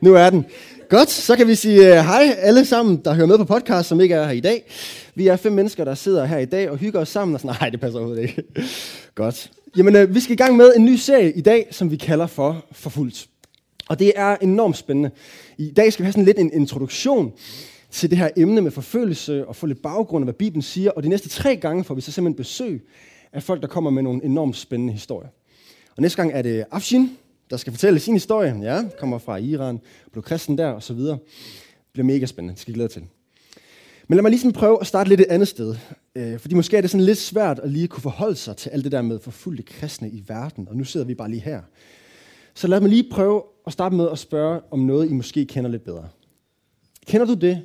Nu 0.00 0.14
er 0.14 0.30
den. 0.30 0.44
Godt, 0.88 1.10
så 1.10 1.36
kan 1.36 1.46
vi 1.46 1.54
sige 1.54 1.80
uh, 1.80 1.96
hej 1.96 2.36
alle 2.38 2.64
sammen, 2.64 3.00
der 3.04 3.14
hører 3.14 3.26
med 3.26 3.38
på 3.38 3.44
podcast, 3.44 3.88
som 3.88 4.00
ikke 4.00 4.14
er 4.14 4.24
her 4.24 4.32
i 4.32 4.40
dag. 4.40 4.70
Vi 5.14 5.26
er 5.26 5.36
fem 5.36 5.52
mennesker, 5.52 5.84
der 5.84 5.94
sidder 5.94 6.24
her 6.24 6.38
i 6.38 6.44
dag 6.44 6.70
og 6.70 6.76
hygger 6.76 7.00
os 7.00 7.08
sammen. 7.08 7.34
Og 7.34 7.40
sådan, 7.40 7.56
nej, 7.60 7.70
det 7.70 7.80
passer 7.80 7.98
overhovedet 7.98 8.22
ikke. 8.22 8.42
Godt. 9.14 9.50
Jamen, 9.76 9.96
uh, 9.96 10.14
vi 10.14 10.20
skal 10.20 10.32
i 10.32 10.36
gang 10.36 10.56
med 10.56 10.72
en 10.76 10.84
ny 10.84 10.94
serie 10.94 11.32
i 11.32 11.40
dag, 11.40 11.68
som 11.70 11.90
vi 11.90 11.96
kalder 11.96 12.26
for 12.26 12.64
Forfuldt. 12.72 13.26
Og 13.88 13.98
det 13.98 14.12
er 14.16 14.36
enormt 14.42 14.76
spændende. 14.76 15.10
I 15.58 15.70
dag 15.70 15.92
skal 15.92 16.02
vi 16.02 16.06
have 16.06 16.12
sådan 16.12 16.24
lidt 16.24 16.38
en 16.38 16.52
introduktion 16.52 17.32
til 17.90 18.10
det 18.10 18.18
her 18.18 18.28
emne 18.36 18.60
med 18.60 18.70
forfølgelse 18.70 19.46
og 19.46 19.56
få 19.56 19.66
lidt 19.66 19.82
baggrund 19.82 20.22
af, 20.22 20.26
hvad 20.26 20.34
Bibelen 20.34 20.62
siger. 20.62 20.90
Og 20.90 21.02
de 21.02 21.08
næste 21.08 21.28
tre 21.28 21.56
gange 21.56 21.84
får 21.84 21.94
vi 21.94 22.00
så 22.00 22.12
simpelthen 22.12 22.36
besøg 22.36 22.82
af 23.32 23.42
folk, 23.42 23.62
der 23.62 23.68
kommer 23.68 23.90
med 23.90 24.02
nogle 24.02 24.24
enormt 24.24 24.56
spændende 24.56 24.92
historier. 24.92 25.28
Og 25.96 26.02
næste 26.02 26.16
gang 26.16 26.32
er 26.34 26.42
det 26.42 26.64
Afshin, 26.70 27.10
der 27.50 27.56
skal 27.56 27.72
fortælle 27.72 28.00
sin 28.00 28.14
historie. 28.14 28.58
Ja, 28.62 28.84
kommer 28.98 29.18
fra 29.18 29.36
Iran, 29.36 29.80
blev 30.12 30.22
kristen 30.22 30.58
der 30.58 30.68
og 30.68 30.82
så 30.82 30.94
videre. 30.94 31.18
Det 31.18 31.92
bliver 31.92 32.06
mega 32.06 32.26
spændende, 32.26 32.54
det 32.54 32.60
skal 32.60 32.72
I 32.72 32.74
glæde 32.74 32.88
til. 32.88 33.02
Men 34.08 34.16
lad 34.16 34.22
mig 34.22 34.30
lige 34.30 34.52
prøve 34.52 34.80
at 34.80 34.86
starte 34.86 35.08
lidt 35.08 35.20
et 35.20 35.26
andet 35.30 35.48
sted. 35.48 35.76
Øh, 36.14 36.38
fordi 36.38 36.54
måske 36.54 36.76
er 36.76 36.80
det 36.80 36.90
sådan 36.90 37.06
lidt 37.06 37.18
svært 37.18 37.58
at 37.58 37.70
lige 37.70 37.88
kunne 37.88 38.02
forholde 38.02 38.36
sig 38.36 38.56
til 38.56 38.70
alt 38.70 38.84
det 38.84 38.92
der 38.92 39.02
med 39.02 39.18
forfulgte 39.18 39.62
kristne 39.62 40.10
i 40.10 40.24
verden. 40.26 40.68
Og 40.68 40.76
nu 40.76 40.84
sidder 40.84 41.06
vi 41.06 41.14
bare 41.14 41.30
lige 41.30 41.42
her. 41.42 41.62
Så 42.54 42.68
lad 42.68 42.80
mig 42.80 42.90
lige 42.90 43.10
prøve 43.10 43.42
at 43.66 43.72
starte 43.72 43.94
med 43.94 44.08
at 44.10 44.18
spørge 44.18 44.60
om 44.70 44.78
noget, 44.78 45.10
I 45.10 45.12
måske 45.12 45.44
kender 45.44 45.70
lidt 45.70 45.84
bedre. 45.84 46.08
Kender 47.06 47.26
du 47.26 47.34
det 47.34 47.62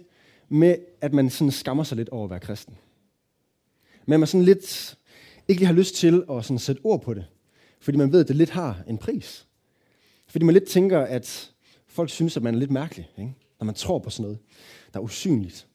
med, 0.49 0.75
at 1.01 1.13
man 1.13 1.29
sådan 1.29 1.51
skammer 1.51 1.83
sig 1.83 1.97
lidt 1.97 2.09
over 2.09 2.23
at 2.23 2.29
være 2.29 2.39
kristen? 2.39 2.75
Men 4.05 4.19
man 4.19 4.27
sådan 4.27 4.45
lidt 4.45 4.97
ikke 5.47 5.59
lige 5.59 5.67
har 5.67 5.73
lyst 5.73 5.95
til 5.95 6.23
at 6.31 6.45
sådan 6.45 6.59
sætte 6.59 6.81
ord 6.83 7.01
på 7.01 7.13
det. 7.13 7.25
Fordi 7.79 7.97
man 7.97 8.11
ved, 8.11 8.19
at 8.19 8.27
det 8.27 8.35
lidt 8.35 8.49
har 8.49 8.83
en 8.87 8.97
pris. 8.97 9.44
Fordi 10.35 10.45
man 10.45 10.53
lidt 10.53 10.65
tænker, 10.65 10.99
at 10.99 11.51
folk 11.87 12.09
synes, 12.09 12.37
at 12.37 12.43
man 12.43 12.55
er 12.55 12.59
lidt 12.59 12.71
mærkelig, 12.71 13.09
ikke? 13.17 13.33
når 13.59 13.65
man 13.65 13.75
tror 13.75 13.99
på 13.99 14.09
sådan 14.09 14.23
noget, 14.23 14.37
der 14.93 14.99
er 14.99 15.03
usynligt. 15.03 15.67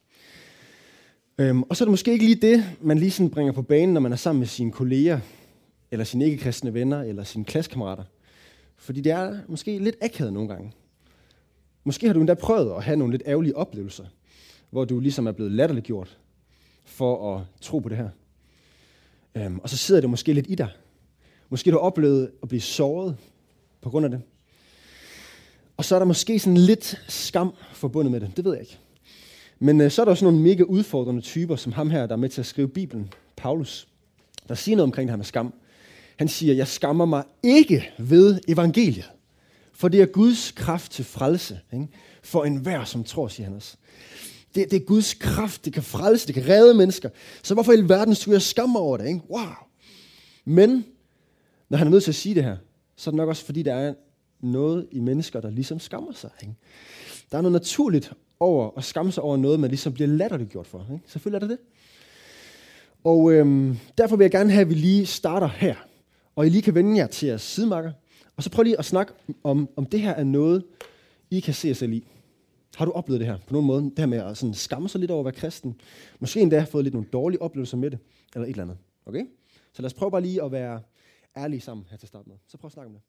Øhm, 1.37 1.63
og 1.63 1.75
så 1.75 1.83
er 1.83 1.85
det 1.85 1.91
måske 1.91 2.11
ikke 2.11 2.25
lige 2.25 2.47
det, 2.47 2.65
man 2.81 2.97
lige 2.97 3.11
sådan 3.11 3.29
bringer 3.29 3.53
på 3.53 3.61
banen, 3.61 3.93
når 3.93 4.01
man 4.01 4.11
er 4.11 4.15
sammen 4.15 4.39
med 4.39 4.47
sine 4.47 4.71
kolleger, 4.71 5.19
eller 5.91 6.03
sine 6.03 6.25
ikke-kristne 6.25 6.73
venner, 6.73 7.01
eller 7.01 7.23
sine 7.23 7.45
klassekammerater. 7.45 8.03
Fordi 8.77 9.01
det 9.01 9.11
er 9.11 9.39
måske 9.47 9.79
lidt 9.79 9.95
akavet 10.01 10.33
nogle 10.33 10.49
gange. 10.49 10.73
Måske 11.83 12.07
har 12.07 12.13
du 12.13 12.19
endda 12.19 12.33
prøvet 12.33 12.75
at 12.75 12.83
have 12.83 12.97
nogle 12.97 13.13
lidt 13.13 13.23
ærgerlige 13.25 13.57
oplevelser, 13.57 14.05
hvor 14.69 14.85
du 14.85 14.99
ligesom 14.99 15.27
er 15.27 15.31
blevet 15.31 15.51
latterliggjort 15.51 16.19
for 16.83 17.35
at 17.35 17.43
tro 17.61 17.79
på 17.79 17.89
det 17.89 17.97
her. 17.97 18.09
Øhm, 19.35 19.59
og 19.59 19.69
så 19.69 19.77
sidder 19.77 20.01
det 20.01 20.09
måske 20.09 20.33
lidt 20.33 20.49
i 20.49 20.55
dig. 20.55 20.69
Måske 21.49 21.71
har 21.71 21.77
du 21.77 21.83
oplevet 21.83 22.31
at 22.43 22.47
blive 22.47 22.61
såret 22.61 23.17
på 23.81 23.89
grund 23.89 24.05
af 24.05 24.11
det. 24.11 24.21
Og 25.81 25.85
så 25.85 25.95
er 25.95 25.99
der 25.99 26.05
måske 26.05 26.39
sådan 26.39 26.57
lidt 26.57 27.01
skam 27.07 27.53
forbundet 27.73 28.11
med 28.11 28.19
det. 28.19 28.31
Det 28.37 28.45
ved 28.45 28.51
jeg 28.51 28.61
ikke. 28.61 28.77
Men 29.59 29.81
øh, 29.81 29.91
så 29.91 30.01
er 30.01 30.05
der 30.05 30.11
også 30.11 30.25
nogle 30.25 30.39
mega 30.39 30.63
udfordrende 30.63 31.21
typer, 31.21 31.55
som 31.55 31.71
ham 31.71 31.89
her, 31.89 32.05
der 32.05 32.13
er 32.13 32.17
med 32.17 32.29
til 32.29 32.41
at 32.41 32.45
skrive 32.45 32.67
Bibelen, 32.67 33.13
Paulus, 33.35 33.87
der 34.47 34.55
siger 34.55 34.75
noget 34.75 34.83
omkring 34.83 35.07
det 35.07 35.11
her 35.11 35.17
med 35.17 35.25
skam. 35.25 35.53
Han 36.17 36.27
siger, 36.27 36.53
jeg 36.53 36.67
skammer 36.67 37.05
mig 37.05 37.23
ikke 37.43 37.89
ved 37.97 38.39
evangeliet, 38.47 39.11
for 39.73 39.87
det 39.87 40.01
er 40.01 40.05
Guds 40.05 40.51
kraft 40.51 40.91
til 40.91 41.05
frelse, 41.05 41.59
ikke? 41.73 41.87
for 42.23 42.43
enhver, 42.43 42.83
som 42.83 43.03
tror, 43.03 43.27
siger 43.27 43.47
han 43.47 43.55
også. 43.55 43.75
Det, 44.55 44.71
det 44.71 44.81
er 44.81 44.85
Guds 44.85 45.13
kraft, 45.13 45.65
det 45.65 45.73
kan 45.73 45.83
frelse, 45.83 46.27
det 46.27 46.35
kan 46.35 46.47
redde 46.47 46.73
mennesker. 46.73 47.09
Så 47.43 47.53
hvorfor 47.53 47.73
i 47.73 47.89
verden 47.89 48.15
skulle 48.15 48.33
jeg 48.33 48.41
skamme 48.41 48.79
over 48.79 48.97
det? 48.97 49.07
Ikke? 49.07 49.21
Wow. 49.29 49.53
Men 50.45 50.85
når 51.69 51.77
han 51.77 51.87
er 51.87 51.91
nødt 51.91 52.03
til 52.03 52.11
at 52.11 52.15
sige 52.15 52.35
det 52.35 52.43
her, 52.43 52.57
så 52.95 53.09
er 53.09 53.11
det 53.11 53.17
nok 53.17 53.29
også 53.29 53.45
fordi, 53.45 53.63
der 53.63 53.73
er 53.73 53.93
noget 54.41 54.87
i 54.91 54.99
mennesker, 54.99 55.41
der 55.41 55.49
ligesom 55.49 55.79
skammer 55.79 56.13
sig. 56.13 56.29
Ikke? 56.41 56.53
Der 57.31 57.37
er 57.37 57.41
noget 57.41 57.53
naturligt 57.53 58.13
over 58.39 58.77
at 58.77 58.83
skamme 58.83 59.11
sig 59.11 59.23
over 59.23 59.37
noget, 59.37 59.59
man 59.59 59.69
ligesom 59.69 59.93
bliver 59.93 60.07
latterligt 60.07 60.49
gjort 60.49 60.67
for. 60.67 60.87
Ikke? 60.93 61.03
Selvfølgelig 61.07 61.35
er 61.43 61.47
det 61.47 61.49
det. 61.49 61.59
Og 63.03 63.31
øhm, 63.31 63.77
derfor 63.97 64.15
vil 64.15 64.23
jeg 64.23 64.31
gerne 64.31 64.51
have, 64.51 64.61
at 64.61 64.69
vi 64.69 64.73
lige 64.73 65.05
starter 65.05 65.47
her. 65.47 65.75
Og 66.35 66.45
I 66.45 66.49
lige 66.49 66.61
kan 66.61 66.75
vende 66.75 66.97
jer 66.97 67.07
til 67.07 67.27
jeres 67.27 67.41
sidemarker. 67.41 67.91
Og 68.37 68.43
så 68.43 68.51
prøv 68.51 68.63
lige 68.63 68.79
at 68.79 68.85
snakke 68.85 69.13
om, 69.43 69.69
om 69.75 69.85
det 69.85 70.01
her 70.01 70.11
er 70.11 70.23
noget, 70.23 70.63
I 71.31 71.39
kan 71.39 71.53
se 71.53 71.67
jer 71.67 71.73
selv 71.73 71.93
i. 71.93 72.07
Har 72.75 72.85
du 72.85 72.91
oplevet 72.91 73.19
det 73.19 73.27
her 73.27 73.37
på 73.47 73.53
nogen 73.53 73.67
måde? 73.67 73.83
Det 73.83 73.99
her 73.99 74.05
med 74.05 74.17
at 74.17 74.37
sådan 74.37 74.53
skamme 74.53 74.89
sig 74.89 74.99
lidt 74.99 75.11
over 75.11 75.19
at 75.19 75.25
være 75.25 75.33
kristen. 75.33 75.75
Måske 76.19 76.39
endda 76.39 76.59
har 76.59 76.65
fået 76.65 76.83
lidt 76.83 76.93
nogle 76.93 77.09
dårlige 77.13 77.41
oplevelser 77.41 77.77
med 77.77 77.91
det. 77.91 77.99
Eller 78.35 78.45
et 78.45 78.49
eller 78.49 78.63
andet. 78.63 78.77
Okay? 79.05 79.25
Så 79.73 79.81
lad 79.81 79.85
os 79.85 79.93
prøve 79.93 80.11
bare 80.11 80.21
lige 80.21 80.43
at 80.43 80.51
være 80.51 80.81
ærlige 81.37 81.61
sammen 81.61 81.85
her 81.89 81.97
til 81.97 82.07
starten. 82.07 82.31
med. 82.31 82.37
Så 82.47 82.57
prøv 82.57 82.67
at 82.67 82.71
snakke 82.71 82.87
om 82.87 82.93
det. 82.93 83.01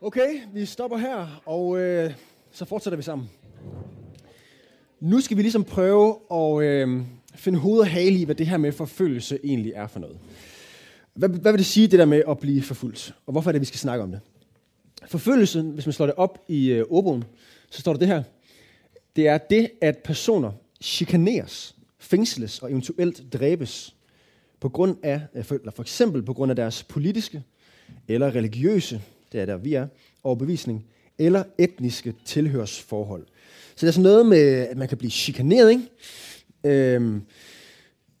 Okay, 0.00 0.40
vi 0.52 0.66
stopper 0.66 0.96
her, 0.98 1.42
og 1.46 1.78
øh, 1.78 2.14
så 2.52 2.64
fortsætter 2.64 2.96
vi 2.96 3.02
sammen. 3.02 3.30
Nu 5.00 5.20
skal 5.20 5.36
vi 5.36 5.42
ligesom 5.42 5.64
prøve 5.64 6.16
at 6.32 6.62
øh, 6.62 7.02
finde 7.34 7.58
hoved 7.58 7.80
og 7.80 7.86
hale 7.86 8.18
i, 8.18 8.24
hvad 8.24 8.34
det 8.34 8.46
her 8.46 8.56
med 8.56 8.72
forfølgelse 8.72 9.38
egentlig 9.44 9.72
er 9.72 9.86
for 9.86 10.00
noget. 10.00 10.18
Hvad, 11.14 11.28
hvad 11.28 11.52
vil 11.52 11.58
det 11.58 11.66
sige, 11.66 11.86
det 11.86 11.98
der 11.98 12.04
med 12.04 12.22
at 12.28 12.38
blive 12.38 12.62
forfulgt? 12.62 13.14
Og 13.26 13.32
hvorfor 13.32 13.50
er 13.50 13.52
det, 13.52 13.60
vi 13.60 13.66
skal 13.66 13.78
snakke 13.78 14.04
om 14.04 14.10
det? 14.10 14.20
Forfølgelsen, 15.06 15.70
hvis 15.70 15.86
man 15.86 15.92
slår 15.92 16.06
det 16.06 16.14
op 16.14 16.38
i 16.48 16.70
øh, 16.70 16.84
ordbogen, 16.90 17.24
så 17.70 17.80
står 17.80 17.92
der 17.92 17.98
det 17.98 18.08
her. 18.08 18.22
Det 19.16 19.28
er 19.28 19.38
det, 19.38 19.70
at 19.80 19.98
personer 19.98 20.52
chikaneres, 20.80 21.76
fængsles 21.98 22.62
og 22.62 22.70
eventuelt 22.70 23.32
dræbes 23.32 23.96
på 24.60 24.68
grund 24.68 24.96
af, 25.02 25.20
eller 25.34 25.70
for 25.70 25.82
eksempel 25.82 26.22
på 26.22 26.32
grund 26.32 26.50
af 26.52 26.56
deres 26.56 26.82
politiske 26.82 27.42
eller 28.08 28.34
religiøse, 28.34 29.02
det 29.34 29.42
er 29.42 29.46
der 29.46 29.56
vi 29.56 29.74
er, 29.74 29.86
overbevisning, 30.22 30.86
eller 31.18 31.44
etniske 31.58 32.14
tilhørsforhold. 32.24 33.26
Så 33.76 33.86
det 33.86 33.88
er 33.88 33.92
sådan 33.92 34.02
noget 34.02 34.26
med, 34.26 34.38
at 34.68 34.76
man 34.76 34.88
kan 34.88 34.98
blive 34.98 35.10
chikaneret, 35.10 35.70
ikke? 35.70 35.88
Øhm, 36.64 37.22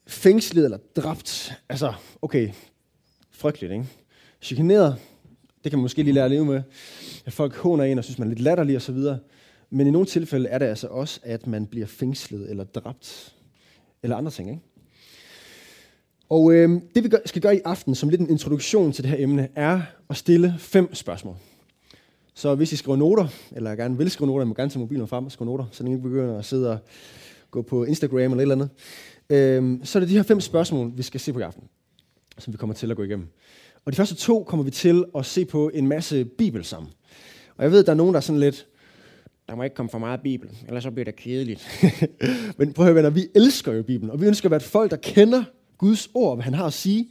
fængslet 0.06 0.64
eller 0.64 0.78
dræbt. 0.96 1.52
Altså, 1.68 1.92
okay, 2.22 2.50
frygteligt, 3.30 3.72
ikke? 3.72 3.84
Chikaneret, 4.40 4.96
det 5.64 5.70
kan 5.70 5.78
man 5.78 5.82
måske 5.82 6.02
lige 6.02 6.14
lære 6.14 6.24
at 6.24 6.30
leve 6.30 6.44
med. 6.44 6.62
At 7.26 7.32
folk 7.32 7.54
håner 7.54 7.84
en 7.84 7.98
og 7.98 8.04
synes, 8.04 8.18
man 8.18 8.28
er 8.28 8.30
lidt 8.30 8.40
latterlig 8.40 8.76
osv. 8.76 8.98
Men 9.70 9.86
i 9.86 9.90
nogle 9.90 10.06
tilfælde 10.06 10.48
er 10.48 10.58
det 10.58 10.66
altså 10.66 10.86
også, 10.86 11.20
at 11.22 11.46
man 11.46 11.66
bliver 11.66 11.86
fængslet 11.86 12.50
eller 12.50 12.64
dræbt. 12.64 13.34
Eller 14.02 14.16
andre 14.16 14.30
ting, 14.30 14.50
ikke? 14.50 14.62
Og 16.28 16.52
øh, 16.52 16.80
det 16.94 17.04
vi 17.04 17.10
skal 17.24 17.42
gøre 17.42 17.56
i 17.56 17.60
aften, 17.64 17.94
som 17.94 18.08
lidt 18.08 18.20
en 18.20 18.30
introduktion 18.30 18.92
til 18.92 19.04
det 19.04 19.10
her 19.10 19.24
emne, 19.24 19.48
er 19.54 19.80
at 20.10 20.16
stille 20.16 20.54
fem 20.58 20.94
spørgsmål. 20.94 21.36
Så 22.34 22.54
hvis 22.54 22.72
I 22.72 22.76
skriver 22.76 22.96
noter, 22.96 23.26
eller 23.52 23.76
gerne 23.76 23.98
vil 23.98 24.10
skrive 24.10 24.26
noter, 24.26 24.44
må 24.44 24.54
gerne 24.54 24.70
tage 24.70 24.80
mobilen 24.80 25.08
frem 25.08 25.24
og 25.24 25.32
skrive 25.32 25.46
noter, 25.50 25.64
så 25.70 25.84
I 25.84 25.86
ikke 25.86 26.02
begynder 26.02 26.38
at 26.38 26.44
sidde 26.44 26.70
og 26.70 26.78
gå 27.50 27.62
på 27.62 27.84
Instagram 27.84 28.18
eller 28.18 28.36
et 28.36 28.40
eller 28.42 28.54
andet. 28.54 28.70
Øh, 29.30 29.86
så 29.86 29.98
er 29.98 30.00
det 30.00 30.08
de 30.08 30.16
her 30.16 30.22
fem 30.22 30.40
spørgsmål, 30.40 30.92
vi 30.96 31.02
skal 31.02 31.20
se 31.20 31.32
på 31.32 31.38
i 31.38 31.42
aften, 31.42 31.64
som 32.38 32.52
vi 32.52 32.56
kommer 32.56 32.74
til 32.74 32.90
at 32.90 32.96
gå 32.96 33.02
igennem. 33.02 33.26
Og 33.84 33.92
de 33.92 33.96
første 33.96 34.14
to 34.14 34.42
kommer 34.42 34.64
vi 34.64 34.70
til 34.70 35.04
at 35.18 35.26
se 35.26 35.44
på 35.44 35.70
en 35.74 35.86
masse 35.88 36.24
bibel 36.24 36.64
sammen. 36.64 36.92
Og 37.56 37.64
jeg 37.64 37.72
ved, 37.72 37.78
at 37.78 37.86
der 37.86 37.92
er 37.92 37.96
nogen, 37.96 38.14
der 38.14 38.18
er 38.18 38.22
sådan 38.22 38.40
lidt, 38.40 38.66
der 39.48 39.54
må 39.54 39.62
ikke 39.62 39.76
komme 39.76 39.90
for 39.90 39.98
meget 39.98 40.20
Bibel, 40.20 40.50
ellers 40.66 40.82
så 40.82 40.90
bliver 40.90 41.04
det 41.04 41.16
kedeligt. 41.16 41.68
Men 42.58 42.72
prøv 42.72 42.86
at 42.86 42.86
høre, 42.86 42.94
venner, 42.94 43.10
vi 43.10 43.26
elsker 43.34 43.72
jo 43.72 43.82
Bibelen, 43.82 44.10
og 44.10 44.20
vi 44.20 44.26
ønsker 44.26 44.46
at 44.46 44.50
være 44.50 44.56
et 44.56 44.62
folk, 44.62 44.90
der 44.90 44.96
kender 44.96 45.44
Guds 45.78 46.10
ord, 46.14 46.36
hvad 46.36 46.44
han 46.44 46.54
har 46.54 46.66
at 46.66 46.72
sige. 46.72 47.08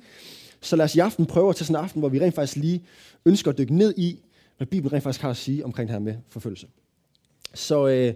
Så 0.61 0.75
lad 0.75 0.85
os 0.85 0.95
i 0.95 0.99
aften 0.99 1.25
prøve 1.25 1.49
at 1.49 1.55
tage 1.55 1.65
sådan 1.65 1.79
en 1.79 1.83
aften, 1.83 1.99
hvor 1.99 2.09
vi 2.09 2.19
rent 2.19 2.35
faktisk 2.35 2.57
lige 2.57 2.83
ønsker 3.25 3.51
at 3.51 3.57
dykke 3.57 3.75
ned 3.75 3.93
i, 3.97 4.19
hvad 4.57 4.67
Bibelen 4.67 4.93
rent 4.93 5.03
faktisk 5.03 5.21
har 5.21 5.29
at 5.29 5.37
sige 5.37 5.65
omkring 5.65 5.87
det 5.87 5.93
her 5.93 5.99
med 5.99 6.15
forfølgelse. 6.29 6.67
Så 7.53 7.87
øh, 7.87 8.13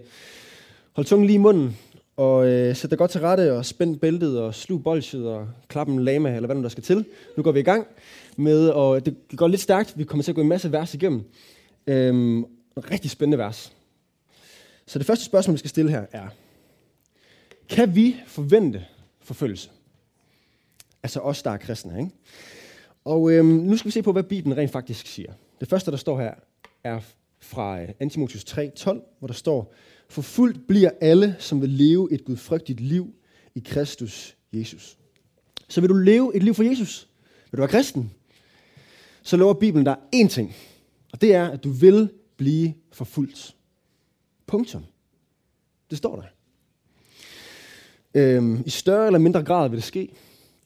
hold 0.92 1.06
tungen 1.06 1.26
lige 1.26 1.34
i 1.34 1.38
munden, 1.38 1.76
og 2.16 2.46
øh, 2.48 2.76
sæt 2.76 2.90
dig 2.90 2.98
godt 2.98 3.10
til 3.10 3.20
rette, 3.20 3.52
og 3.52 3.66
spænd 3.66 3.98
bæltet, 3.98 4.40
og 4.40 4.54
slug 4.54 4.82
bolsjet, 4.82 5.26
og 5.26 5.48
klap 5.68 5.88
en 5.88 6.04
lama, 6.04 6.36
eller 6.36 6.46
hvad 6.46 6.56
nu 6.56 6.62
der 6.62 6.68
skal 6.68 6.82
til. 6.82 7.04
Nu 7.36 7.42
går 7.42 7.52
vi 7.52 7.60
i 7.60 7.62
gang 7.62 7.86
med, 8.36 8.68
og 8.68 9.06
det 9.06 9.16
går 9.36 9.48
lidt 9.48 9.60
stærkt, 9.60 9.98
vi 9.98 10.04
kommer 10.04 10.22
til 10.22 10.32
at 10.32 10.36
gå 10.36 10.40
en 10.40 10.48
masse 10.48 10.72
vers 10.72 10.94
igennem. 10.94 11.24
Øhm, 11.86 12.44
rigtig 12.76 13.10
spændende 13.10 13.38
vers. 13.38 13.72
Så 14.86 14.98
det 14.98 15.06
første 15.06 15.24
spørgsmål, 15.24 15.52
vi 15.52 15.58
skal 15.58 15.70
stille 15.70 15.90
her 15.90 16.06
er, 16.12 16.28
kan 17.68 17.94
vi 17.94 18.16
forvente 18.26 18.84
forfølgelse? 19.20 19.70
Altså 21.02 21.20
os, 21.20 21.42
der 21.42 21.50
er 21.50 21.56
kristne. 21.56 21.98
Ikke? 21.98 22.10
Og 23.04 23.32
øhm, 23.32 23.48
nu 23.48 23.76
skal 23.76 23.86
vi 23.86 23.92
se 23.92 24.02
på, 24.02 24.12
hvad 24.12 24.22
Bibelen 24.22 24.56
rent 24.56 24.70
faktisk 24.70 25.06
siger. 25.06 25.32
Det 25.60 25.68
første, 25.68 25.90
der 25.90 25.96
står 25.96 26.20
her, 26.20 26.34
er 26.84 27.00
fra 27.40 27.82
øh, 27.82 27.88
Antimotius 28.00 28.44
3:12, 28.44 29.16
hvor 29.18 29.26
der 29.26 29.34
står, 29.34 29.74
Forfulgt 30.08 30.66
bliver 30.66 30.90
alle, 31.00 31.36
som 31.38 31.60
vil 31.60 31.70
leve 31.70 32.12
et 32.12 32.24
gudfrygtigt 32.24 32.80
liv 32.80 33.14
i 33.54 33.62
Kristus 33.66 34.36
Jesus. 34.52 34.98
Så 35.68 35.80
vil 35.80 35.90
du 35.90 35.94
leve 35.94 36.36
et 36.36 36.42
liv 36.42 36.54
for 36.54 36.62
Jesus? 36.62 37.08
Vil 37.50 37.56
du 37.56 37.60
være 37.60 37.68
kristen? 37.68 38.10
Så 39.22 39.36
lover 39.36 39.54
Bibelen 39.54 39.84
dig 39.84 39.96
én 40.14 40.28
ting, 40.28 40.54
og 41.12 41.20
det 41.20 41.34
er, 41.34 41.48
at 41.48 41.64
du 41.64 41.70
vil 41.70 42.10
blive 42.36 42.74
forfulgt. 42.92 43.56
Punktum. 44.46 44.84
Det 45.90 45.98
står 45.98 46.16
der. 46.16 46.22
Øhm, 48.14 48.62
I 48.66 48.70
større 48.70 49.06
eller 49.06 49.18
mindre 49.18 49.42
grad 49.42 49.68
vil 49.68 49.76
det 49.76 49.84
ske. 49.84 50.12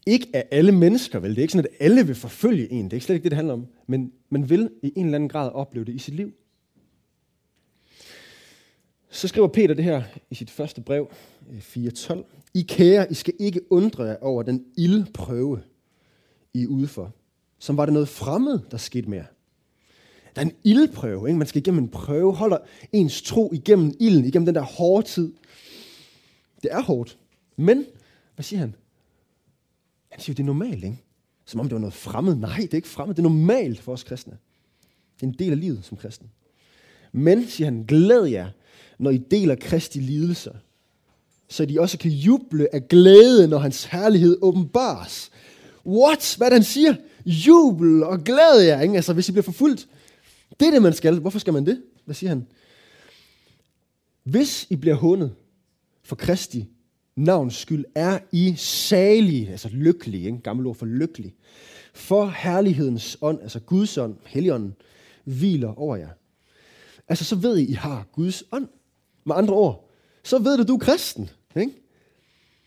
Ikke 0.07 0.29
af 0.35 0.49
alle 0.51 0.73
mennesker, 0.73 1.19
vel? 1.19 1.31
Det 1.31 1.39
er 1.39 1.43
ikke 1.43 1.53
sådan, 1.53 1.71
at 1.71 1.87
alle 1.87 2.07
vil 2.07 2.15
forfølge 2.15 2.73
en. 2.73 2.85
Det 2.85 2.93
er 2.93 2.97
ikke 2.97 3.07
slet 3.07 3.15
ikke 3.15 3.25
det, 3.25 3.31
det 3.31 3.37
handler 3.37 3.55
om. 3.55 3.67
Men 3.87 4.13
man 4.31 4.51
vil 4.51 4.71
i 4.83 4.93
en 4.97 5.05
eller 5.05 5.17
anden 5.17 5.29
grad 5.29 5.51
opleve 5.51 5.85
det 5.85 5.95
i 5.95 5.99
sit 5.99 6.15
liv. 6.15 6.33
Så 9.11 9.29
skriver 9.29 9.49
Peter 9.49 9.75
det 9.75 9.85
her 9.85 10.03
i 10.31 10.35
sit 10.35 10.51
første 10.51 10.81
brev, 10.81 11.11
øh, 11.51 11.59
4.12. 11.59 12.25
I 12.55 12.63
kære, 12.63 13.11
I 13.11 13.15
skal 13.15 13.35
ikke 13.39 13.73
undre 13.73 14.05
jer 14.05 14.17
over 14.21 14.43
den 14.43 14.65
ildprøve, 14.77 15.63
I 16.55 16.63
er 16.63 16.67
ude 16.67 16.89
for. 16.89 17.13
Som 17.59 17.77
var 17.77 17.87
det 17.87 17.93
noget 17.93 18.09
fremmed, 18.09 18.59
der 18.71 18.77
skete 18.77 19.11
med 19.11 19.19
jer. 19.19 19.27
Der 20.35 20.43
er 20.43 20.47
en 20.47 20.53
ildprøve. 20.65 21.29
Ikke? 21.29 21.39
Man 21.39 21.47
skal 21.47 21.61
igennem 21.61 21.83
en 21.83 21.89
prøve. 21.89 22.35
Holder 22.35 22.59
ens 22.93 23.23
tro 23.23 23.53
igennem 23.53 23.93
ilden, 24.01 24.25
igennem 24.25 24.47
den 24.47 24.55
der 24.55 24.63
hårde 24.63 25.07
tid. 25.07 25.33
Det 26.63 26.73
er 26.73 26.83
hårdt. 26.83 27.19
Men, 27.57 27.85
hvad 28.35 28.43
siger 28.43 28.61
han? 28.61 28.75
Han 30.13 30.21
siger, 30.21 30.35
det 30.35 30.43
er 30.43 30.47
normalt, 30.47 30.85
ikke? 30.85 31.03
Som 31.45 31.61
om 31.61 31.67
det 31.67 31.75
var 31.75 31.81
noget 31.81 31.95
fremmed. 31.95 32.35
Nej, 32.35 32.57
det 32.57 32.71
er 32.71 32.77
ikke 32.77 32.89
fremmed. 32.89 33.15
Det 33.15 33.21
er 33.21 33.29
normalt 33.29 33.81
for 33.81 33.93
os 33.93 34.03
kristne. 34.03 34.37
Det 35.15 35.23
er 35.23 35.27
en 35.27 35.37
del 35.39 35.51
af 35.51 35.61
livet 35.61 35.81
som 35.83 35.97
kristen. 35.97 36.31
Men, 37.13 37.49
siger 37.49 37.71
han, 37.71 37.85
glæd 37.89 38.25
jer, 38.25 38.49
når 38.99 39.11
I 39.11 39.19
deler 39.19 39.55
Kristi 39.55 39.99
lidelser, 39.99 40.53
så 41.49 41.67
de 41.67 41.81
også 41.81 41.99
kan 41.99 42.11
juble 42.11 42.75
af 42.75 42.89
glæde, 42.89 43.49
når 43.49 43.59
hans 43.59 43.85
herlighed 43.85 44.39
åbenbares. 44.43 45.31
What? 45.87 46.35
Hvad 46.39 46.51
han 46.51 46.63
siger? 46.63 46.95
Jubel 47.27 48.03
og 48.03 48.25
glæd 48.25 48.61
jer, 48.67 48.81
ikke? 48.81 48.95
Altså, 48.95 49.13
hvis 49.13 49.29
I 49.29 49.33
bliver 49.33 49.43
forfulgt. 49.43 49.89
Det 50.61 50.69
er 50.69 50.71
det, 50.71 50.83
man 50.83 50.93
skal. 50.93 51.19
Hvorfor 51.19 51.39
skal 51.39 51.53
man 51.53 51.67
det? 51.67 51.83
Hvad 52.05 52.15
siger 52.15 52.29
han? 52.29 52.47
Hvis 54.25 54.67
I 54.71 54.77
bliver 54.77 54.97
hundet 54.97 55.35
for 56.03 56.17
Kristi 56.17 56.69
navns 57.17 57.55
skyld, 57.57 57.85
er 57.95 58.19
I 58.33 58.55
salige, 58.57 59.51
altså 59.51 59.69
lykkelige, 59.73 60.27
ikke? 60.27 60.39
gammel 60.39 60.67
ord 60.67 60.77
for 60.77 60.87
lykkelig, 60.87 61.35
for 61.95 62.27
herlighedens 62.27 63.19
ånd, 63.21 63.43
altså 63.43 63.61
Guds 63.61 63.99
ånd, 63.99 64.17
Helligånden, 64.27 64.75
hviler 65.25 65.79
over 65.79 65.97
jer. 65.97 66.09
Altså, 67.09 67.25
så 67.25 67.37
ved 67.37 67.59
I, 67.59 67.71
I 67.71 67.73
har 67.73 68.07
Guds 68.13 68.45
ånd. 68.53 68.69
Med 69.25 69.37
andre 69.37 69.55
ord, 69.55 69.89
så 70.23 70.39
ved 70.39 70.59
du, 70.59 70.63
du 70.63 70.75
er 70.75 70.79
kristen. 70.79 71.31
Ikke? 71.57 71.73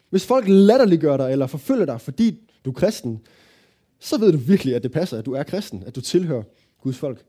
Hvis 0.10 0.26
folk 0.26 0.46
latterliggør 0.48 1.18
dig 1.18 1.32
eller 1.32 1.48
forfølger 1.48 1.86
dig, 1.86 2.02
fordi 2.02 2.40
du 2.66 2.70
er 2.70 2.74
kristen, 2.74 3.22
så 4.00 4.18
ved 4.18 4.32
du 4.32 4.38
virkelig, 4.38 4.76
at 4.76 4.84
det 4.84 4.92
passer, 4.92 5.18
at 5.18 5.26
du 5.26 5.34
er 5.34 5.44
kristen, 5.44 5.84
at 5.84 5.96
du 5.96 6.02
tilhører 6.02 6.44
Guds 6.82 6.98
folk. 6.98 7.26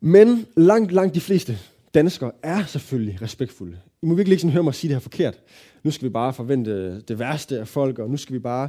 Men 0.00 0.46
langt, 0.56 0.92
langt 0.92 1.14
de 1.14 1.20
fleste 1.20 1.58
danskere 1.96 2.32
er 2.42 2.64
selvfølgelig 2.64 3.22
respektfulde. 3.22 3.78
I 4.02 4.06
må 4.06 4.14
virkelig 4.14 4.32
ikke 4.32 4.40
sådan 4.40 4.52
høre 4.52 4.62
mig 4.62 4.74
sige 4.74 4.88
det 4.88 4.94
her 4.94 5.00
forkert. 5.00 5.40
Nu 5.82 5.90
skal 5.90 6.08
vi 6.08 6.12
bare 6.12 6.32
forvente 6.32 7.00
det 7.00 7.18
værste 7.18 7.60
af 7.60 7.68
folk, 7.68 7.98
og 7.98 8.10
nu 8.10 8.16
skal 8.16 8.34
vi 8.34 8.38
bare 8.38 8.68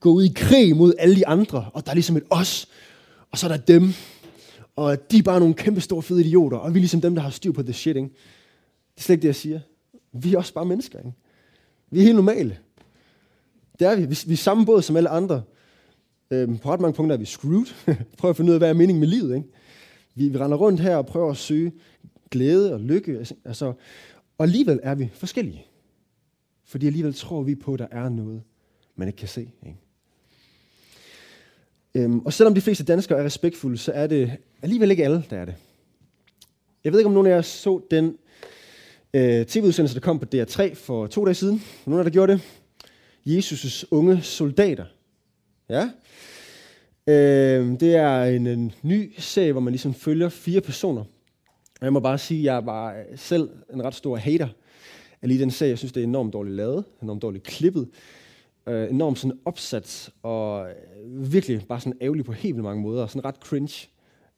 gå 0.00 0.12
ud 0.12 0.24
i 0.24 0.32
krig 0.36 0.76
mod 0.76 0.94
alle 0.98 1.16
de 1.16 1.26
andre, 1.26 1.70
og 1.74 1.84
der 1.84 1.90
er 1.90 1.94
ligesom 1.94 2.16
et 2.16 2.22
os, 2.30 2.68
og 3.30 3.38
så 3.38 3.46
er 3.46 3.50
der 3.50 3.56
dem, 3.56 3.92
og 4.76 5.10
de 5.10 5.18
er 5.18 5.22
bare 5.22 5.40
nogle 5.40 5.54
kæmpe 5.54 5.80
store 5.80 6.02
fede 6.02 6.20
idioter, 6.20 6.56
og 6.56 6.74
vi 6.74 6.78
er 6.78 6.80
ligesom 6.80 7.00
dem, 7.00 7.14
der 7.14 7.22
har 7.22 7.30
styr 7.30 7.52
på 7.52 7.62
the 7.62 7.72
shit, 7.72 7.96
ikke? 7.96 8.08
Det 8.08 8.98
er 8.98 9.02
slet 9.02 9.14
ikke 9.14 9.22
det, 9.22 9.28
jeg 9.28 9.36
siger. 9.36 9.60
Vi 10.12 10.34
er 10.34 10.38
også 10.38 10.54
bare 10.54 10.64
mennesker, 10.64 10.98
ikke? 10.98 11.12
Vi 11.90 11.98
er 11.98 12.02
helt 12.02 12.16
normale. 12.16 12.58
Det 13.78 13.86
er 13.86 13.96
vi. 13.96 14.06
Vi, 14.06 14.18
vi 14.26 14.32
er 14.32 14.36
samme 14.36 14.66
båd 14.66 14.82
som 14.82 14.96
alle 14.96 15.08
andre. 15.08 15.42
Øhm, 16.30 16.58
på 16.58 16.72
ret 16.72 16.80
mange 16.80 16.94
punkter 16.94 17.16
er 17.16 17.18
vi 17.18 17.24
screwed. 17.24 17.66
Prøv 18.18 18.30
at 18.30 18.36
finde 18.36 18.50
ud 18.50 18.54
af, 18.54 18.60
hvad 18.60 18.68
er 18.68 18.74
meningen 18.74 19.00
med 19.00 19.08
livet, 19.08 19.34
ikke? 19.36 19.48
Vi, 20.14 20.28
vi 20.28 20.38
render 20.38 20.56
rundt 20.56 20.80
her 20.80 20.96
og 20.96 21.06
prøver 21.06 21.30
at 21.30 21.36
søge 21.36 21.72
glæde 22.32 22.74
og 22.74 22.80
lykke. 22.80 23.18
Altså, 23.18 23.34
altså, 23.44 23.66
og 24.38 24.44
alligevel 24.44 24.80
er 24.82 24.94
vi 24.94 25.10
forskellige. 25.14 25.66
Fordi 26.64 26.86
alligevel 26.86 27.14
tror 27.14 27.42
vi 27.42 27.54
på, 27.54 27.72
at 27.72 27.78
der 27.78 27.86
er 27.90 28.08
noget, 28.08 28.42
man 28.96 29.08
ikke 29.08 29.18
kan 29.18 29.28
se. 29.28 29.40
Ikke? 29.40 29.78
Øhm, 31.94 32.18
og 32.18 32.32
selvom 32.32 32.54
de 32.54 32.60
fleste 32.60 32.84
danskere 32.84 33.18
er 33.18 33.24
respektfulde, 33.24 33.78
så 33.78 33.92
er 33.92 34.06
det 34.06 34.32
alligevel 34.62 34.90
ikke 34.90 35.04
alle, 35.04 35.24
der 35.30 35.36
er 35.36 35.44
det. 35.44 35.54
Jeg 36.84 36.92
ved 36.92 37.00
ikke, 37.00 37.06
om 37.06 37.12
nogen 37.12 37.26
af 37.26 37.34
jer 37.34 37.42
så 37.42 37.82
den 37.90 38.16
øh, 39.14 39.46
tv-udsendelse, 39.46 39.94
der 39.94 40.00
kom 40.00 40.18
på 40.18 40.26
DR3 40.34 40.74
for 40.74 41.06
to 41.06 41.24
dage 41.24 41.34
siden. 41.34 41.62
Nogen 41.86 41.98
af 41.98 42.04
jer, 42.04 42.10
der 42.10 42.12
gjorde 42.12 42.32
det? 42.32 42.40
Jesus' 43.26 43.84
unge 43.90 44.22
soldater. 44.22 44.84
Ja. 45.68 45.90
Øh, 47.06 47.80
det 47.80 47.96
er 47.96 48.24
en, 48.24 48.46
en 48.46 48.72
ny 48.82 49.14
serie, 49.18 49.52
hvor 49.52 49.60
man 49.60 49.72
ligesom 49.72 49.94
følger 49.94 50.28
fire 50.28 50.60
personer. 50.60 51.04
Og 51.82 51.86
jeg 51.86 51.92
må 51.92 52.00
bare 52.00 52.18
sige, 52.18 52.40
at 52.40 52.54
jeg 52.54 52.66
var 52.66 52.94
øh, 52.94 53.04
selv 53.16 53.50
en 53.72 53.84
ret 53.84 53.94
stor 53.94 54.16
hater 54.16 54.48
af 55.22 55.28
lige 55.28 55.40
den 55.40 55.50
serie. 55.50 55.70
Jeg 55.70 55.78
synes, 55.78 55.92
det 55.92 56.00
er 56.00 56.04
enormt 56.04 56.32
dårligt 56.32 56.56
lavet, 56.56 56.84
enormt 57.02 57.22
dårligt 57.22 57.44
klippet 57.44 57.88
øh, 58.66 58.90
enormt 58.90 59.18
sådan 59.18 59.38
opsat, 59.44 60.10
og 60.22 60.68
øh, 60.68 61.32
virkelig 61.32 61.66
bare 61.68 61.80
sådan 61.80 61.98
ærgerlig 62.00 62.24
på 62.24 62.32
helt 62.32 62.56
mange 62.56 62.82
måder, 62.82 63.06
sådan 63.06 63.24
ret 63.24 63.36
cringe. 63.36 63.88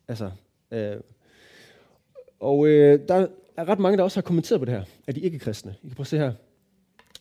Altså, 0.09 0.31
øh, 0.71 0.97
og 2.41 2.67
øh, 2.67 3.09
der 3.09 3.27
er 3.57 3.69
ret 3.69 3.79
mange, 3.79 3.97
der 3.97 4.05
også 4.05 4.17
har 4.17 4.23
kommenteret 4.23 4.61
på 4.61 4.65
det 4.65 4.75
her, 4.75 4.85
at 5.07 5.15
de 5.15 5.21
ikke 5.21 5.35
er 5.35 5.39
kristne. 5.39 5.75
I 5.83 5.87
kan 5.87 5.97
prøve 5.97 6.05
at 6.05 6.09
se 6.09 6.19
her, 6.19 6.33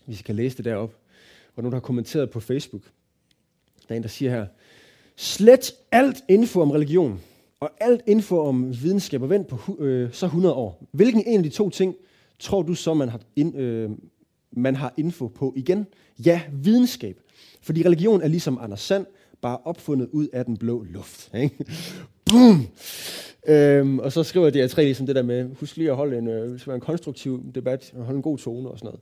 hvis 0.06 0.20
I 0.20 0.24
kan 0.24 0.36
læse 0.36 0.58
det 0.58 0.66
derop, 0.66 0.94
hvor 1.54 1.62
nogen 1.62 1.72
der 1.72 1.78
har 1.80 1.86
kommenteret 1.86 2.30
på 2.30 2.40
Facebook. 2.40 2.84
Der 3.88 3.94
er 3.94 3.96
en, 3.96 4.04
der 4.04 4.10
siger 4.10 4.31
her, 4.31 4.46
slet 5.16 5.74
alt 5.92 6.24
info 6.30 6.62
om 6.62 6.72
religion, 6.72 7.22
og 7.63 7.71
alt 7.80 8.01
info 8.07 8.39
om 8.39 8.83
videnskab, 8.83 9.21
er 9.21 9.27
vendt 9.27 9.48
på 9.48 9.77
øh, 9.80 10.13
så 10.13 10.25
100 10.25 10.56
år. 10.56 10.88
Hvilken 10.92 11.24
en 11.27 11.38
af 11.38 11.44
de 11.44 11.50
to 11.50 11.69
ting 11.69 11.95
tror 12.39 12.62
du 12.62 12.74
så, 12.74 12.94
man 12.94 13.10
har, 13.10 13.19
ind, 13.36 13.57
øh, 13.57 13.89
man 14.51 14.75
har 14.75 14.94
info 14.98 15.27
på 15.27 15.54
igen? 15.56 15.88
Ja, 16.25 16.42
videnskab. 16.51 17.19
Fordi 17.62 17.86
religion 17.86 18.21
er 18.21 18.27
ligesom 18.27 18.57
Anders 18.62 18.81
Sand, 18.81 19.06
bare 19.42 19.57
opfundet 19.65 20.10
ud 20.12 20.27
af 20.33 20.45
den 20.45 20.57
blå 20.57 20.83
luft. 20.83 21.31
Ikke? 21.36 21.65
Boom! 22.25 22.68
Øhm, 23.48 24.00
og 24.00 24.12
så 24.12 24.24
skriver 24.24 24.50
de 24.50 24.68
tre 24.68 24.83
ligesom 24.83 25.06
det 25.06 25.15
der 25.15 25.24
med, 25.24 25.50
husk 25.60 25.77
lige 25.77 25.89
at 25.89 25.95
holde 25.95 26.18
en, 26.18 26.27
øh, 26.27 26.60
en 26.68 26.80
konstruktiv 26.80 27.44
debat, 27.56 27.94
og 27.95 28.06
holde 28.06 28.18
en 28.18 28.24
god 28.24 28.38
tone 28.38 28.69
og 28.69 28.80
sådan 28.80 28.88
noget. 28.88 29.01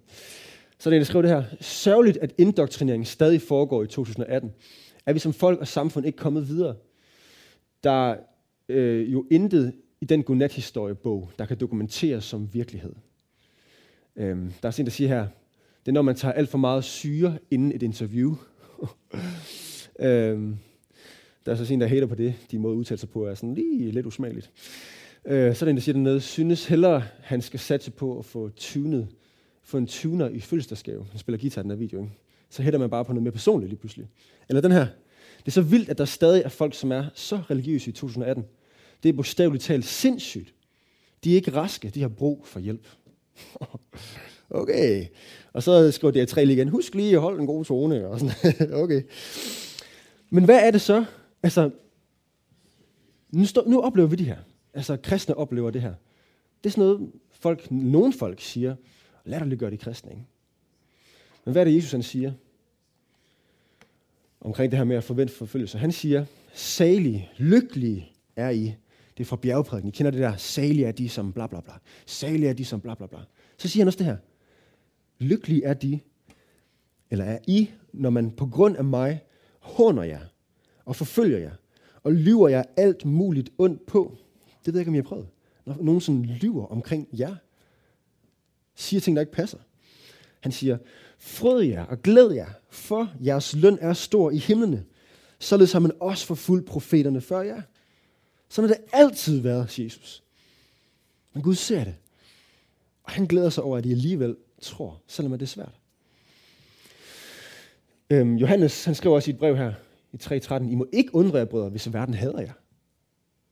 Så 0.80 0.90
er 0.90 0.92
det, 0.92 1.00
der 1.00 1.06
skriver 1.06 1.22
det 1.22 1.32
her. 1.32 1.44
Sørgeligt, 1.62 2.18
at 2.18 2.34
indoktrineringen 2.38 3.06
stadig 3.06 3.42
foregår 3.42 3.84
i 3.84 3.88
2018. 3.88 4.52
Er 5.06 5.14
vi 5.14 5.20
som 5.20 5.34
folk 5.34 5.60
og 5.60 5.68
samfund 5.68 6.06
ikke 6.06 6.18
kommet 6.18 6.48
videre? 6.48 6.76
Der 7.84 8.16
øh, 8.72 9.14
jo 9.14 9.26
intet 9.32 9.74
i 10.02 10.06
den 10.06 10.24
godnat-historiebog, 10.24 11.32
der 11.40 11.46
kan 11.46 11.58
dokumenteres 11.58 12.24
som 12.24 12.54
virkelighed. 12.54 12.94
Øhm, 14.16 14.54
der 14.62 14.68
er 14.68 14.72
sådan, 14.72 14.86
der 14.86 14.92
siger 14.92 15.08
her, 15.08 15.28
det 15.80 15.88
er, 15.88 15.92
når 15.92 16.02
man 16.02 16.16
tager 16.16 16.34
alt 16.34 16.50
for 16.50 16.58
meget 16.58 16.84
syre 16.84 17.38
inden 17.52 17.72
et 17.72 17.84
interview. 17.84 18.36
øhm, 20.00 20.58
der 21.46 21.52
er 21.52 21.56
så 21.56 21.74
en, 21.74 21.82
der 21.82 21.88
hater 21.88 22.08
på 22.08 22.16
det. 22.16 22.36
De 22.52 22.60
måde 22.60 22.76
udtale 22.76 22.98
sig 22.98 23.10
på 23.10 23.26
er 23.26 23.36
sådan 23.36 23.54
lige 23.54 23.92
lidt 23.92 24.06
usmageligt. 24.06 24.52
Øh, 25.26 25.56
så 25.56 25.66
er 25.66 25.68
der 25.68 25.70
en, 25.70 25.76
der 25.76 25.82
siger 25.82 25.94
dernede, 25.94 26.22
synes 26.22 26.66
hellere, 26.66 27.04
han 27.20 27.42
skal 27.42 27.60
satse 27.60 27.92
på 27.92 28.20
at 28.20 28.26
få 28.26 28.50
tunet, 28.50 29.08
få 29.64 29.78
en 29.78 29.88
tuner 29.88 30.30
i 30.30 30.40
fødselsdagsgave. 30.40 31.06
Han 31.10 31.20
spiller 31.20 31.40
guitar 31.40 31.62
i 31.62 31.64
den 31.64 31.72
her 31.72 31.78
video, 31.78 32.00
ikke? 32.00 32.12
Så 32.50 32.64
hætter 32.64 32.80
man 32.80 32.90
bare 32.90 33.06
på 33.06 33.14
noget 33.14 33.24
mere 33.24 33.32
personligt 33.32 33.70
lige 33.70 33.80
pludselig. 33.80 34.08
Eller 34.50 34.62
den 34.62 34.72
her. 34.72 34.88
Det 35.38 35.48
er 35.48 35.52
så 35.52 35.62
vildt, 35.62 35.90
at 35.90 35.98
der 35.98 36.06
stadig 36.06 36.42
er 36.42 36.50
folk, 36.50 36.74
som 36.74 36.92
er 36.92 37.06
så 37.14 37.36
religiøse 37.36 37.90
i 37.90 37.94
2018. 37.94 38.46
Det 39.04 39.10
er 39.10 39.14
bogstaveligt 39.14 39.64
talt 39.64 39.86
sindssygt. 39.86 40.54
De 41.24 41.32
er 41.32 41.36
ikke 41.36 41.54
raske, 41.54 41.90
de 41.90 42.02
har 42.02 42.08
brug 42.08 42.48
for 42.48 42.60
hjælp. 42.60 42.88
okay. 44.50 45.06
Og 45.54 45.64
så 45.64 45.92
skriver 45.92 46.12
det 46.12 46.28
tre 46.28 46.46
igen, 46.46 46.68
husk 46.68 46.96
lige 46.96 47.16
at 47.16 47.22
holde 47.22 47.40
en 47.40 47.48
god 47.48 47.66
tone. 47.66 48.08
Og 48.08 48.20
sådan. 48.20 48.74
okay. 48.84 49.02
Men 50.30 50.46
hvad 50.46 50.68
er 50.68 50.72
det 50.72 50.82
så? 50.82 51.06
Altså, 51.44 51.72
nu, 53.32 53.46
stå, 53.46 53.64
nu 53.68 53.82
oplever 53.82 54.08
vi 54.08 54.16
det 54.16 54.26
her. 54.26 54.38
Altså, 54.74 54.98
kristne 54.98 55.38
oplever 55.38 55.72
det 55.72 55.82
her. 55.82 55.94
Det 56.64 56.70
er 56.70 56.72
sådan 56.72 56.84
noget, 56.84 57.12
folk, 57.32 57.72
nogen 57.72 58.14
folk 58.14 58.42
siger, 58.42 58.76
lad 59.26 59.58
gøre 59.58 59.72
de 59.72 59.78
kristne, 59.78 60.12
ikke? 60.12 60.26
Men 61.46 61.52
hvad 61.52 61.62
er 61.62 61.66
det, 61.66 61.76
Jesus 61.76 61.92
han 61.92 62.04
siger? 62.04 62.32
Omkring 64.42 64.72
det 64.72 64.78
her 64.78 64.84
med 64.84 64.96
at 64.96 65.04
forvente 65.04 65.34
forfølgelse. 65.34 65.78
Han 65.78 65.92
siger, 65.92 66.26
salige, 66.54 67.30
lykkelige 67.38 68.12
er 68.36 68.50
I. 68.50 68.74
Det 69.22 69.26
er 69.26 69.30
fra 69.30 69.36
bjergprædiken. 69.36 69.88
I 69.88 69.92
kender 69.92 70.12
det 70.12 70.20
der, 70.20 70.36
salige 70.36 70.86
er 70.86 70.92
de 70.92 71.10
som 71.10 71.34
bla 71.34 71.48
bla 71.48 71.62
bla. 71.62 71.74
Salige 72.06 72.50
er 72.50 72.54
de 72.54 72.66
som 72.66 72.82
bla 72.82 72.96
bla 72.96 73.08
bla. 73.08 73.20
Så 73.58 73.68
siger 73.68 73.84
han 73.84 73.88
også 73.88 73.98
det 73.98 74.06
her. 74.06 74.18
Lykkelige 75.20 75.64
er 75.64 75.74
de, 75.74 76.00
eller 77.10 77.26
er 77.26 77.40
I, 77.48 77.70
når 77.94 78.10
man 78.10 78.32
på 78.32 78.46
grund 78.46 78.78
af 78.78 78.84
mig 78.84 79.24
håner 79.60 80.04
jer 80.04 80.20
og 80.86 80.96
forfølger 80.96 81.38
jer 81.38 81.52
og 82.04 82.14
lyver 82.14 82.50
jer 82.50 82.64
alt 82.78 83.06
muligt 83.06 83.50
ondt 83.58 83.86
på. 83.86 84.18
Det 84.66 84.74
ved 84.74 84.80
jeg 84.80 84.82
ikke, 84.82 84.90
om 84.90 84.96
I 84.96 84.98
har 84.98 85.04
prøvet. 85.04 85.28
Når 85.66 85.78
nogen 85.82 86.02
sådan 86.02 86.26
lyver 86.26 86.66
omkring 86.66 87.08
jer, 87.14 87.36
siger 88.76 89.02
ting, 89.02 89.16
der 89.16 89.22
ikke 89.22 89.34
passer. 89.34 89.58
Han 90.40 90.52
siger, 90.52 90.78
frød 91.20 91.62
jer 91.62 91.86
og 91.86 92.02
glæd 92.02 92.32
jer, 92.32 92.50
for 92.70 93.14
jeres 93.26 93.56
løn 93.56 93.78
er 93.82 93.94
stor 93.94 94.32
i 94.32 94.38
himlene. 94.38 94.86
Således 95.40 95.72
har 95.72 95.80
man 95.80 95.92
også 96.00 96.26
forfulgt 96.26 96.66
profeterne 96.66 97.22
før 97.22 97.42
jer. 97.42 97.62
Sådan 98.52 98.70
har 98.70 98.76
det 98.76 98.86
altid 98.94 99.40
været, 99.40 99.80
Jesus. 99.80 100.24
Men 101.34 101.44
Gud 101.44 101.56
ser 101.56 101.84
det. 101.84 101.96
Og 103.04 103.12
han 103.12 103.26
glæder 103.26 103.50
sig 103.50 103.64
over, 103.64 103.78
at 103.78 103.86
I 103.86 103.92
alligevel 103.92 104.36
tror, 104.62 105.02
selvom 105.08 105.32
det 105.32 105.42
er 105.42 105.46
svært. 105.46 105.80
Øhm, 108.10 108.36
Johannes, 108.36 108.86
han 108.86 108.96
skriver 108.96 109.16
også 109.16 109.32
i 109.32 109.34
et 109.34 109.40
brev 109.40 109.58
her, 109.58 109.74
i 110.14 110.18
3.13, 110.18 110.72
I 110.72 110.76
må 110.76 110.88
ikke 110.92 111.16
undre 111.16 111.38
jer, 111.38 111.46
brødre, 111.46 111.70
hvis 111.70 111.94
verden 111.94 112.14
hader 112.14 112.40
jer. 112.40 112.54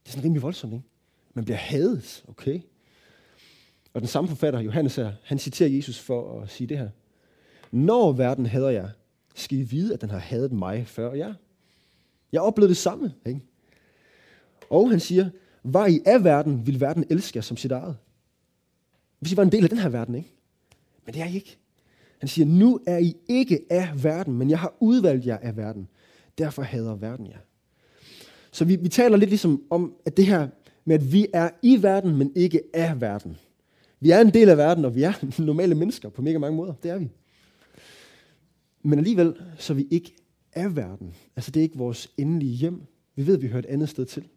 Det 0.03 0.07
er 0.07 0.09
sådan 0.09 0.23
rimelig 0.23 0.41
voldsomt, 0.41 0.73
ikke? 0.73 0.85
Man 1.33 1.45
bliver 1.45 1.57
hadet, 1.57 2.23
okay? 2.27 2.59
Og 3.93 4.01
den 4.01 4.07
samme 4.07 4.27
forfatter, 4.27 4.59
Johannes 4.59 4.95
her, 4.95 5.13
han 5.23 5.39
citerer 5.39 5.69
Jesus 5.69 5.99
for 5.99 6.41
at 6.41 6.49
sige 6.49 6.67
det 6.67 6.77
her. 6.77 6.89
Når 7.71 8.11
verden 8.11 8.45
hader 8.45 8.69
jer, 8.69 8.89
skal 9.35 9.57
I 9.57 9.61
vide, 9.61 9.93
at 9.93 10.01
den 10.01 10.09
har 10.09 10.19
hadet 10.19 10.51
mig 10.51 10.87
før 10.87 11.13
jer. 11.13 11.33
Jeg 12.31 12.41
oplevede 12.41 12.69
det 12.69 12.77
samme, 12.77 13.13
ikke? 13.25 13.41
Og 14.69 14.89
han 14.89 14.99
siger, 14.99 15.29
var 15.63 15.87
I 15.87 15.99
af 16.05 16.23
verden, 16.23 16.67
vil 16.67 16.79
verden 16.79 17.05
elske 17.09 17.37
jer 17.37 17.41
som 17.41 17.57
sit 17.57 17.71
eget. 17.71 17.97
Hvis 19.19 19.31
I 19.31 19.37
var 19.37 19.43
en 19.43 19.51
del 19.51 19.63
af 19.63 19.69
den 19.69 19.77
her 19.77 19.89
verden, 19.89 20.15
ikke? 20.15 20.33
Men 21.05 21.13
det 21.13 21.21
er 21.21 21.25
I 21.25 21.35
ikke. 21.35 21.57
Han 22.19 22.27
siger, 22.27 22.45
nu 22.45 22.79
er 22.87 22.97
I 22.97 23.15
ikke 23.27 23.65
af 23.69 24.03
verden, 24.03 24.37
men 24.37 24.49
jeg 24.49 24.59
har 24.59 24.73
udvalgt 24.79 25.25
jer 25.25 25.37
af 25.37 25.57
verden. 25.57 25.87
Derfor 26.37 26.61
hader 26.61 26.95
verden 26.95 27.27
jer. 27.27 27.37
Så 28.51 28.65
vi, 28.65 28.75
vi 28.75 28.89
taler 28.89 29.17
lidt 29.17 29.29
ligesom 29.29 29.63
om, 29.69 29.93
at 30.05 30.17
det 30.17 30.25
her 30.25 30.47
med, 30.85 30.95
at 30.95 31.13
vi 31.13 31.27
er 31.33 31.49
i 31.61 31.83
verden, 31.83 32.17
men 32.17 32.31
ikke 32.35 32.61
af 32.73 33.01
verden. 33.01 33.37
Vi 33.99 34.11
er 34.11 34.21
en 34.21 34.33
del 34.33 34.49
af 34.49 34.57
verden, 34.57 34.85
og 34.85 34.95
vi 34.95 35.03
er 35.03 35.13
normale 35.41 35.75
mennesker 35.75 36.09
på 36.09 36.21
mega 36.21 36.37
mange 36.37 36.57
måder. 36.57 36.73
Det 36.73 36.91
er 36.91 36.97
vi. 36.97 37.09
Men 38.83 38.99
alligevel, 38.99 39.35
så 39.57 39.73
er 39.73 39.75
vi 39.75 39.87
ikke 39.91 40.15
af 40.53 40.75
verden. 40.75 41.13
Altså 41.35 41.51
det 41.51 41.59
er 41.59 41.63
ikke 41.63 41.77
vores 41.77 42.11
endelige 42.17 42.51
hjem. 42.51 42.81
Vi 43.15 43.27
ved, 43.27 43.35
at 43.35 43.41
vi 43.41 43.47
hører 43.47 43.59
et 43.59 43.65
andet 43.65 43.89
sted 43.89 44.05
til. 44.05 44.27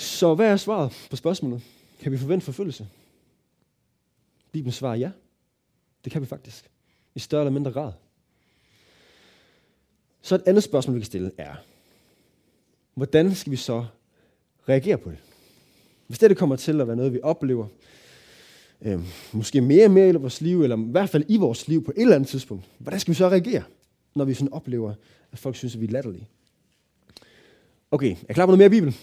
Så 0.00 0.34
hvad 0.34 0.46
er 0.46 0.56
svaret 0.56 1.06
på 1.10 1.16
spørgsmålet? 1.16 1.62
Kan 2.00 2.12
vi 2.12 2.18
forvente 2.18 2.44
forfølgelse? 2.44 2.88
Bibelen 4.52 4.72
svarer 4.72 4.94
ja. 4.94 5.10
Det 6.04 6.12
kan 6.12 6.22
vi 6.22 6.26
faktisk. 6.26 6.70
I 7.14 7.18
større 7.18 7.42
eller 7.42 7.52
mindre 7.52 7.72
grad. 7.72 7.92
Så 10.22 10.34
et 10.34 10.42
andet 10.46 10.62
spørgsmål, 10.62 10.94
vi 10.94 11.00
kan 11.00 11.06
stille 11.06 11.30
er, 11.38 11.54
hvordan 12.94 13.34
skal 13.34 13.50
vi 13.50 13.56
så 13.56 13.86
reagere 14.68 14.98
på 14.98 15.10
det? 15.10 15.18
Hvis 16.06 16.18
det, 16.18 16.30
det 16.30 16.38
kommer 16.38 16.56
til 16.56 16.80
at 16.80 16.86
være 16.86 16.96
noget, 16.96 17.12
vi 17.12 17.20
oplever, 17.22 17.66
øh, 18.82 19.00
måske 19.32 19.60
mere 19.60 19.84
og 19.84 19.90
mere 19.90 20.08
i 20.08 20.12
vores 20.12 20.40
liv, 20.40 20.62
eller 20.62 20.76
i 20.76 20.90
hvert 20.90 21.10
fald 21.10 21.24
i 21.28 21.36
vores 21.36 21.68
liv 21.68 21.84
på 21.84 21.92
et 21.96 22.02
eller 22.02 22.16
andet 22.16 22.28
tidspunkt, 22.28 22.64
hvordan 22.78 23.00
skal 23.00 23.12
vi 23.12 23.16
så 23.16 23.28
reagere, 23.28 23.62
når 24.14 24.24
vi 24.24 24.34
sådan 24.34 24.52
oplever, 24.52 24.94
at 25.32 25.38
folk 25.38 25.56
synes, 25.56 25.74
at 25.74 25.80
vi 25.80 25.86
er 25.86 25.90
latterlige? 25.90 26.28
Okay, 27.90 28.10
er 28.10 28.30
I 28.30 28.32
klar 28.32 28.46
på 28.46 28.50
noget 28.50 28.58
mere 28.58 28.70
Bibel? 28.70 28.96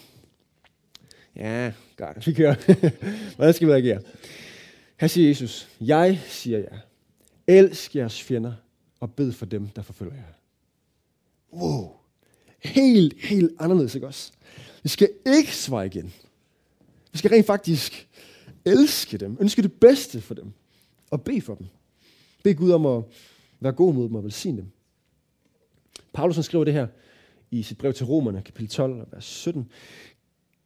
Ja, 1.38 1.74
godt. 1.98 2.28
Vi 2.28 2.34
kører. 2.34 2.56
hvordan 3.36 3.54
skal 3.54 3.68
vi 3.68 3.74
reagere? 3.74 4.02
Her 4.98 5.08
siger 5.08 5.28
Jesus, 5.28 5.68
jeg 5.82 6.22
siger 6.28 6.60
jer, 6.60 6.78
elsk 7.48 7.96
jeres 7.96 8.24
fjender 8.24 8.54
og 9.00 9.14
bed 9.14 9.32
for 9.32 9.46
dem, 9.46 9.68
der 9.68 9.82
forfølger 9.82 10.14
jer. 10.14 10.34
Wow. 11.54 11.92
Helt, 12.64 13.14
helt 13.26 13.52
anderledes, 13.60 13.96
ikke 13.96 14.08
også? 14.08 14.32
Vi 14.84 14.90
skal 14.90 15.10
ikke 15.26 15.56
svare 15.56 15.86
igen. 15.86 16.14
Vi 17.12 17.18
skal 17.18 17.30
rent 17.32 17.46
faktisk 17.46 18.08
elske 18.66 19.18
dem, 19.18 19.38
ønske 19.40 19.62
det 19.62 19.74
bedste 19.74 20.22
for 20.22 20.34
dem, 20.34 20.52
og 21.12 21.22
bede 21.22 21.42
for 21.42 21.56
dem. 21.56 21.68
Bed 22.44 22.56
Gud 22.56 22.72
om 22.72 22.86
at 22.86 23.04
være 23.60 23.74
god 23.74 23.94
mod 23.94 24.08
dem 24.08 24.16
og 24.16 24.24
velsigne 24.24 24.58
dem. 24.58 24.72
Paulus 26.14 26.46
skriver 26.46 26.64
det 26.64 26.74
her 26.74 26.88
i 27.52 27.64
sit 27.64 27.78
brev 27.78 27.94
til 27.94 28.06
Romerne, 28.06 28.42
kapitel 28.42 28.70
12, 28.70 29.08
vers 29.12 29.26
17. 29.26 29.72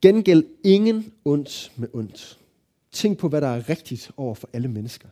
Gengæld 0.02 0.44
ingen 0.64 1.14
ondt 1.26 1.72
med 1.76 1.88
ondt. 1.94 2.40
Tænk 2.92 3.18
på, 3.18 3.30
hvad 3.30 3.42
der 3.42 3.48
er 3.48 3.70
rigtigt 3.70 4.12
over 4.18 4.36
for 4.36 4.50
alle 4.54 4.68
mennesker. 4.68 5.08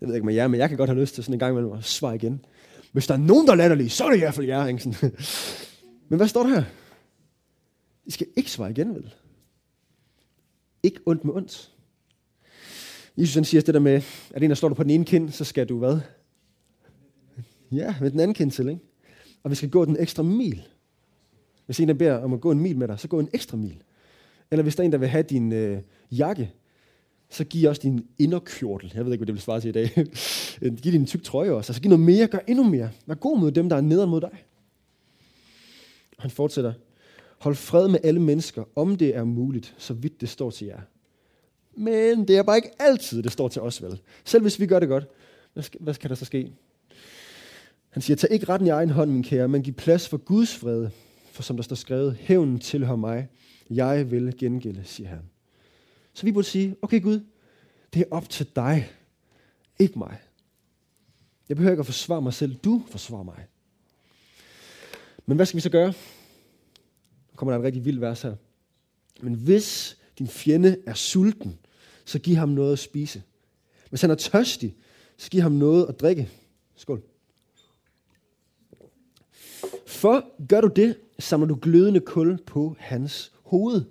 Jeg 0.00 0.08
ved 0.08 0.14
ikke 0.14 0.26
med 0.26 0.34
jer, 0.34 0.48
men 0.48 0.60
jeg 0.60 0.68
kan 0.68 0.78
godt 0.78 0.90
have 0.90 1.00
lyst 1.00 1.14
til 1.14 1.24
sådan 1.24 1.34
en 1.34 1.38
gang 1.38 1.52
imellem 1.52 1.72
at 1.72 1.84
svare 1.84 2.14
igen. 2.14 2.44
Hvis 2.92 3.06
der 3.06 3.14
er 3.14 3.18
nogen, 3.18 3.46
der 3.46 3.52
er 3.52 3.56
latterlige, 3.56 3.90
så 3.90 4.04
er 4.04 4.08
det 4.08 4.16
i 4.16 4.20
hvert 4.20 4.34
fald 4.34 4.46
jer. 4.46 4.66
Ikke? 4.66 4.82
Sådan. 4.82 5.16
Men 6.08 6.16
hvad 6.16 6.28
står 6.28 6.42
der 6.42 6.48
her? 6.48 6.64
I 8.04 8.10
skal 8.10 8.26
ikke 8.36 8.50
svare 8.50 8.70
igen, 8.70 8.94
vel? 8.94 9.14
Ikke 10.82 11.00
ondt 11.06 11.24
med 11.24 11.34
ondt. 11.34 11.72
Jesus 13.16 13.34
han 13.34 13.44
siger 13.44 13.60
det 13.60 13.74
der 13.74 13.80
med, 13.80 14.02
at 14.30 14.42
en, 14.42 14.50
der 14.50 14.56
står 14.56 14.68
der 14.68 14.74
på 14.74 14.82
den 14.82 14.90
ene 14.90 15.04
kind, 15.04 15.30
så 15.30 15.44
skal 15.44 15.68
du 15.68 15.78
hvad? 15.78 16.00
Ja, 17.72 17.94
med 18.00 18.10
den 18.10 18.20
anden 18.20 18.34
kind 18.34 18.50
til, 18.50 18.68
ikke? 18.68 18.80
Og 19.42 19.50
vi 19.50 19.56
skal 19.56 19.70
gå 19.70 19.84
den 19.84 19.96
ekstra 20.00 20.22
mil. 20.22 20.62
Hvis 21.68 21.80
en, 21.80 21.88
der 21.88 21.94
beder 21.94 22.16
om 22.18 22.32
at 22.32 22.40
gå 22.40 22.50
en 22.50 22.60
mil 22.60 22.78
med 22.78 22.88
dig, 22.88 23.00
så 23.00 23.08
gå 23.08 23.20
en 23.20 23.28
ekstra 23.32 23.56
mil. 23.56 23.82
Eller 24.50 24.62
hvis 24.62 24.76
der 24.76 24.82
er 24.82 24.84
en, 24.84 24.92
der 24.92 24.98
vil 24.98 25.08
have 25.08 25.22
din 25.22 25.52
øh, 25.52 25.80
jakke, 26.10 26.52
så 27.30 27.44
giv 27.44 27.68
også 27.68 27.82
din 27.82 28.06
inderkjortel. 28.18 28.92
Jeg 28.94 29.04
ved 29.04 29.12
ikke, 29.12 29.20
hvad 29.20 29.26
det 29.26 29.34
vil 29.34 29.42
svare 29.42 29.60
til 29.60 29.68
i 29.68 29.72
dag. 29.72 29.90
Øh, 30.62 30.76
giv 30.76 30.92
din 30.92 31.06
tyk 31.06 31.22
trøje 31.22 31.50
også. 31.50 31.70
Altså 31.70 31.82
giv 31.82 31.88
noget 31.88 32.04
mere, 32.04 32.26
gør 32.26 32.38
endnu 32.46 32.64
mere. 32.64 32.90
Vær 33.06 33.14
god 33.14 33.38
mod 33.38 33.50
dem, 33.50 33.68
der 33.68 33.76
er 33.76 33.80
nederen 33.80 34.10
mod 34.10 34.20
dig. 34.20 34.44
Han 36.18 36.30
fortsætter. 36.30 36.72
Hold 37.38 37.54
fred 37.54 37.88
med 37.88 37.98
alle 38.02 38.20
mennesker, 38.20 38.64
om 38.76 38.96
det 38.96 39.16
er 39.16 39.24
muligt, 39.24 39.74
så 39.78 39.94
vidt 39.94 40.20
det 40.20 40.28
står 40.28 40.50
til 40.50 40.66
jer. 40.66 40.80
Men 41.76 42.28
det 42.28 42.36
er 42.36 42.42
bare 42.42 42.56
ikke 42.56 42.70
altid, 42.78 43.22
det 43.22 43.32
står 43.32 43.48
til 43.48 43.62
os, 43.62 43.82
vel? 43.82 44.00
Selv 44.24 44.42
hvis 44.42 44.60
vi 44.60 44.66
gør 44.66 44.78
det 44.78 44.88
godt, 44.88 45.06
hvad 45.52 45.62
skal, 45.62 45.80
hvad 45.80 45.94
skal 45.94 46.10
der 46.10 46.16
så 46.16 46.24
ske? 46.24 46.52
Han 47.90 48.02
siger, 48.02 48.16
tag 48.16 48.30
ikke 48.30 48.48
retten 48.48 48.66
i 48.66 48.70
egen 48.70 48.90
hånd, 48.90 49.10
min 49.10 49.22
kære, 49.22 49.48
men 49.48 49.62
giv 49.62 49.74
plads 49.74 50.08
for 50.08 50.16
Guds 50.16 50.56
fred. 50.56 50.88
For 51.38 51.42
som 51.42 51.56
der 51.56 51.62
står 51.62 51.76
skrevet, 51.76 52.14
hævnen 52.14 52.58
tilhører 52.58 52.96
mig, 52.96 53.28
jeg 53.70 54.10
vil 54.10 54.34
gengælde, 54.38 54.84
siger 54.84 55.08
han. 55.08 55.30
Så 56.14 56.26
vi 56.26 56.32
burde 56.32 56.46
sige, 56.46 56.76
okay 56.82 57.02
Gud, 57.02 57.20
det 57.94 58.00
er 58.00 58.04
op 58.10 58.28
til 58.28 58.46
dig, 58.56 58.90
ikke 59.78 59.98
mig. 59.98 60.18
Jeg 61.48 61.56
behøver 61.56 61.72
ikke 61.72 61.80
at 61.80 61.86
forsvare 61.86 62.22
mig 62.22 62.34
selv, 62.34 62.54
du 62.54 62.82
forsvarer 62.90 63.22
mig. 63.22 63.46
Men 65.26 65.36
hvad 65.36 65.46
skal 65.46 65.56
vi 65.56 65.60
så 65.60 65.70
gøre? 65.70 65.88
Nu 67.30 67.36
kommer 67.36 67.52
der 67.52 67.58
en 67.58 67.64
rigtig 67.64 67.84
vild 67.84 67.98
vers 67.98 68.22
her. 68.22 68.34
Men 69.20 69.34
hvis 69.34 69.98
din 70.18 70.28
fjende 70.28 70.76
er 70.86 70.94
sulten, 70.94 71.58
så 72.04 72.18
giv 72.18 72.36
ham 72.36 72.48
noget 72.48 72.72
at 72.72 72.78
spise. 72.78 73.22
Hvis 73.88 74.00
han 74.00 74.10
er 74.10 74.14
tørstig, 74.14 74.76
så 75.16 75.30
giv 75.30 75.40
ham 75.40 75.52
noget 75.52 75.86
at 75.86 76.00
drikke. 76.00 76.28
Skål. 76.76 77.02
For 79.88 80.46
gør 80.48 80.60
du 80.60 80.68
det, 80.76 80.96
samler 81.18 81.46
du 81.46 81.58
glødende 81.62 82.00
kul 82.00 82.38
på 82.46 82.76
hans 82.78 83.32
hoved. 83.42 83.84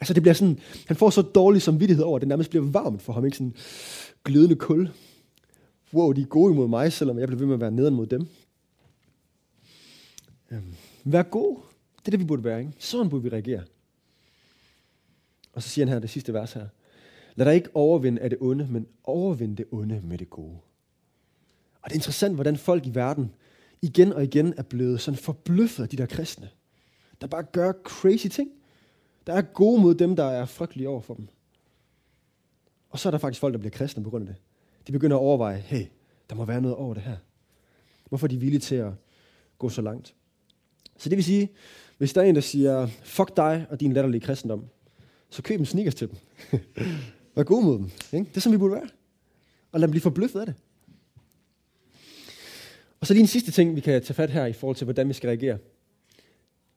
Altså 0.00 0.14
det 0.14 0.22
bliver 0.22 0.34
sådan, 0.34 0.58
han 0.86 0.96
får 0.96 1.10
så 1.10 1.22
dårlig 1.22 1.62
samvittighed 1.62 2.04
over, 2.04 2.16
at 2.16 2.20
det 2.20 2.28
nærmest 2.28 2.50
bliver 2.50 2.64
varmt 2.64 3.02
for 3.02 3.12
ham, 3.12 3.24
ikke 3.24 3.36
sådan 3.36 3.54
glødende 4.24 4.56
kul. 4.56 4.90
Wow, 5.94 6.12
de 6.12 6.20
er 6.20 6.26
gode 6.26 6.52
imod 6.52 6.68
mig, 6.68 6.92
selvom 6.92 7.18
jeg 7.18 7.28
bliver 7.28 7.38
ved 7.38 7.46
med 7.46 7.54
at 7.54 7.60
være 7.60 7.70
nederen 7.70 7.94
mod 7.94 8.06
dem. 8.06 8.26
Øhm, 10.50 10.74
vær 11.04 11.22
god. 11.22 11.56
Det 11.98 12.06
er 12.06 12.10
det, 12.10 12.20
vi 12.20 12.24
burde 12.24 12.44
være, 12.44 12.60
ikke? 12.60 12.72
Sådan 12.78 13.08
burde 13.08 13.22
vi 13.22 13.28
reagere. 13.28 13.62
Og 15.52 15.62
så 15.62 15.68
siger 15.68 15.86
han 15.86 15.92
her, 15.92 15.98
det 15.98 16.10
sidste 16.10 16.34
vers 16.34 16.52
her. 16.52 16.66
Lad 17.34 17.46
dig 17.46 17.54
ikke 17.54 17.70
overvinde 17.74 18.20
af 18.20 18.30
det 18.30 18.38
onde, 18.40 18.68
men 18.70 18.86
overvinde 19.04 19.56
det 19.56 19.66
onde 19.70 20.00
med 20.04 20.18
det 20.18 20.30
gode. 20.30 20.58
Og 21.82 21.84
det 21.84 21.90
er 21.90 21.98
interessant, 21.98 22.34
hvordan 22.34 22.56
folk 22.56 22.86
i 22.86 22.94
verden 22.94 23.32
igen 23.82 24.12
og 24.12 24.24
igen 24.24 24.54
er 24.56 24.62
blevet 24.62 25.00
sådan 25.00 25.18
forbløffet 25.18 25.82
af 25.82 25.88
de 25.88 25.96
der 25.96 26.06
kristne, 26.06 26.48
der 27.20 27.26
bare 27.26 27.42
gør 27.42 27.72
crazy 27.72 28.26
ting. 28.26 28.50
Der 29.26 29.32
er 29.32 29.42
gode 29.42 29.82
mod 29.82 29.94
dem, 29.94 30.16
der 30.16 30.24
er 30.24 30.44
frygtelige 30.44 30.88
over 30.88 31.00
for 31.00 31.14
dem. 31.14 31.28
Og 32.90 32.98
så 32.98 33.08
er 33.08 33.10
der 33.10 33.18
faktisk 33.18 33.40
folk, 33.40 33.52
der 33.52 33.58
bliver 33.58 33.70
kristne 33.70 34.04
på 34.04 34.10
grund 34.10 34.28
af 34.28 34.34
det. 34.34 34.42
De 34.86 34.92
begynder 34.92 35.16
at 35.16 35.20
overveje, 35.20 35.56
hey, 35.56 35.86
der 36.30 36.36
må 36.36 36.44
være 36.44 36.60
noget 36.60 36.76
over 36.76 36.94
det 36.94 37.02
her. 37.02 37.16
Hvorfor 38.08 38.26
er 38.26 38.28
de 38.28 38.40
villige 38.40 38.60
til 38.60 38.74
at 38.74 38.92
gå 39.58 39.68
så 39.68 39.82
langt? 39.82 40.14
Så 40.96 41.08
det 41.08 41.16
vil 41.16 41.24
sige, 41.24 41.48
hvis 41.98 42.12
der 42.12 42.22
er 42.22 42.24
en, 42.24 42.34
der 42.34 42.40
siger, 42.40 42.86
fuck 42.86 43.36
dig 43.36 43.66
og 43.70 43.80
din 43.80 43.92
latterlige 43.92 44.20
kristendom, 44.20 44.64
så 45.30 45.42
køb 45.42 45.60
en 45.60 45.66
sneakers 45.66 45.94
til 45.94 46.08
dem. 46.08 46.16
Vær 47.36 47.42
god 47.42 47.64
mod 47.64 47.78
dem. 47.78 47.90
Ikke? 48.12 48.28
Det 48.28 48.36
er 48.36 48.40
som 48.40 48.52
vi 48.52 48.58
burde 48.58 48.74
være. 48.74 48.88
Og 49.72 49.80
lad 49.80 49.88
dem 49.88 49.90
blive 49.90 50.02
forbløffet 50.02 50.40
af 50.40 50.46
det. 50.46 50.54
Og 53.00 53.06
så 53.06 53.14
lige 53.14 53.20
en 53.20 53.26
sidste 53.26 53.50
ting, 53.50 53.76
vi 53.76 53.80
kan 53.80 54.02
tage 54.02 54.14
fat 54.14 54.30
her 54.30 54.46
i 54.46 54.52
forhold 54.52 54.76
til, 54.76 54.84
hvordan 54.84 55.08
vi 55.08 55.12
skal 55.12 55.28
reagere. 55.28 55.58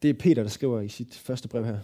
Det 0.02 0.10
er 0.10 0.14
Peter, 0.14 0.44
der 0.44 0.50
skriver 0.50 0.82
i 0.82 0.88
sit 0.88 1.16
første 1.16 1.48
brev 1.48 1.66
her, 1.66 1.80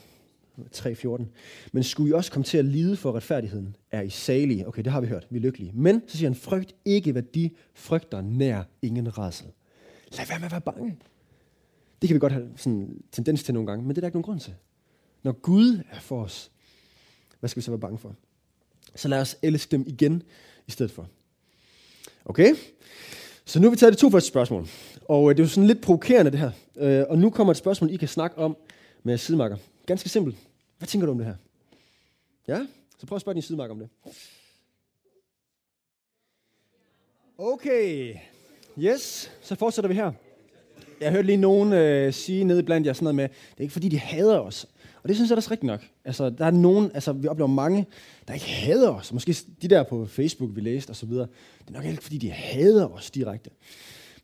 3.14. 0.75 1.23
Men 1.71 1.83
skulle 1.83 2.09
I 2.09 2.13
også 2.13 2.31
komme 2.31 2.43
til 2.43 2.57
at 2.57 2.65
lide 2.65 2.97
for 2.97 3.11
retfærdigheden, 3.11 3.75
er 3.91 4.01
I 4.01 4.09
salige. 4.09 4.67
Okay, 4.67 4.83
det 4.83 4.91
har 4.91 5.01
vi 5.01 5.07
hørt. 5.07 5.27
Vi 5.29 5.37
er 5.37 5.41
lykkelige. 5.41 5.71
Men, 5.73 6.01
så 6.07 6.17
siger 6.17 6.29
han, 6.29 6.35
frygt 6.35 6.75
ikke, 6.85 7.11
hvad 7.11 7.21
de 7.21 7.49
frygter 7.73 8.21
nær 8.21 8.63
ingen 8.81 9.17
rædsel. 9.17 9.47
Lad 10.17 10.27
være 10.27 10.39
med 10.39 10.45
at 10.45 10.51
være 10.51 10.61
bange. 10.61 10.97
Det 12.01 12.07
kan 12.07 12.13
vi 12.13 12.19
godt 12.19 12.33
have 12.33 12.49
sådan 12.55 12.73
en 12.73 13.01
tendens 13.11 13.43
til 13.43 13.53
nogle 13.53 13.67
gange, 13.67 13.85
men 13.85 13.89
det 13.89 13.97
er 13.97 14.01
der 14.01 14.07
ikke 14.07 14.15
nogen 14.15 14.23
grund 14.23 14.39
til. 14.39 14.53
Når 15.23 15.31
Gud 15.31 15.81
er 15.91 15.99
for 15.99 16.23
os, 16.23 16.51
hvad 17.39 17.49
skal 17.49 17.61
vi 17.61 17.63
så 17.63 17.71
være 17.71 17.79
bange 17.79 17.97
for? 17.97 18.15
Så 18.95 19.07
lad 19.07 19.21
os 19.21 19.37
elske 19.41 19.71
dem 19.71 19.83
igen 19.87 20.23
i 20.67 20.71
stedet 20.71 20.91
for. 20.91 21.09
Okay? 22.25 22.55
Så 23.47 23.59
nu 23.59 23.67
har 23.67 23.69
vi 23.69 23.77
taget 23.77 23.93
de 23.93 23.99
to 23.99 24.09
første 24.09 24.27
spørgsmål. 24.27 24.67
Og 25.07 25.29
øh, 25.29 25.37
det 25.37 25.43
er 25.43 25.45
jo 25.45 25.49
sådan 25.49 25.67
lidt 25.67 25.81
provokerende 25.81 26.31
det 26.31 26.39
her. 26.39 26.51
Øh, 26.75 27.05
og 27.09 27.17
nu 27.17 27.29
kommer 27.29 27.51
et 27.51 27.57
spørgsmål, 27.57 27.91
I 27.91 27.97
kan 27.97 28.07
snakke 28.07 28.37
om 28.37 28.57
med 29.03 29.17
sidemarker. 29.17 29.57
Ganske 29.85 30.09
simpelt. 30.09 30.37
Hvad 30.77 30.87
tænker 30.87 31.05
du 31.05 31.11
om 31.11 31.17
det 31.17 31.27
her? 31.27 31.35
Ja? 32.47 32.65
Så 32.99 33.05
prøv 33.05 33.15
at 33.15 33.21
spørge 33.21 33.33
din 33.33 33.41
sidemarker 33.41 33.73
om 33.73 33.79
det. 33.79 33.89
Okay, 37.37 38.15
yes, 38.79 39.31
så 39.41 39.55
fortsætter 39.55 39.87
vi 39.87 39.95
her. 39.95 40.11
Jeg 41.01 41.11
hørte 41.11 41.25
lige 41.25 41.37
nogen 41.37 41.73
øh, 41.73 42.13
sige 42.13 42.43
nede 42.43 42.63
blandt 42.63 42.87
jer 42.87 42.93
sådan 42.93 43.03
noget 43.03 43.15
med, 43.15 43.29
det 43.29 43.57
er 43.57 43.61
ikke 43.61 43.73
fordi, 43.73 43.89
de 43.89 43.99
hader 43.99 44.39
os. 44.39 44.67
Og 45.07 45.09
det 45.09 45.15
synes 45.15 45.29
jeg 45.29 45.35
er 45.35 45.37
også 45.37 45.51
rigtigt 45.51 45.67
nok. 45.67 45.87
Altså, 46.05 46.29
der 46.29 46.45
er 46.45 46.51
nogen, 46.51 46.91
altså, 46.93 47.13
vi 47.13 47.27
oplever 47.27 47.47
mange, 47.47 47.85
der 48.27 48.33
ikke 48.33 48.45
hader 48.45 48.89
os. 48.89 49.13
Måske 49.13 49.35
de 49.61 49.67
der 49.67 49.83
på 49.83 50.05
Facebook, 50.05 50.55
vi 50.55 50.61
læste 50.61 50.89
osv. 50.91 51.09
Det 51.09 51.27
er 51.67 51.71
nok 51.71 51.85
ikke 51.85 52.03
fordi, 52.03 52.17
de 52.17 52.29
hader 52.29 52.87
os 52.87 53.11
direkte. 53.11 53.49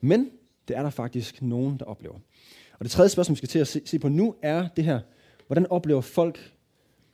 Men 0.00 0.30
det 0.68 0.76
er 0.76 0.82
der 0.82 0.90
faktisk 0.90 1.42
nogen, 1.42 1.78
der 1.78 1.84
oplever. 1.84 2.14
Og 2.78 2.84
det 2.84 2.90
tredje 2.90 3.08
spørgsmål, 3.08 3.34
vi 3.34 3.36
skal 3.36 3.48
til 3.48 3.58
at 3.58 3.68
se, 3.68 3.80
se 3.84 3.98
på 3.98 4.08
nu, 4.08 4.34
er 4.42 4.68
det 4.76 4.84
her. 4.84 5.00
Hvordan 5.46 5.66
oplever 5.66 6.00
folk 6.00 6.52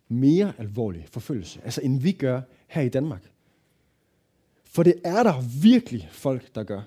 mere 0.09 0.53
alvorlig 0.59 1.07
forfølgelse, 1.11 1.61
altså 1.65 1.81
end 1.85 2.00
vi 2.00 2.12
gør 2.12 2.41
her 2.69 2.83
i 2.83 2.89
Danmark? 2.89 3.31
For 4.65 4.83
det 4.83 4.95
er 5.05 5.23
der 5.23 5.61
virkelig 5.62 6.09
folk, 6.12 6.55
der 6.55 6.62
gør. 6.62 6.83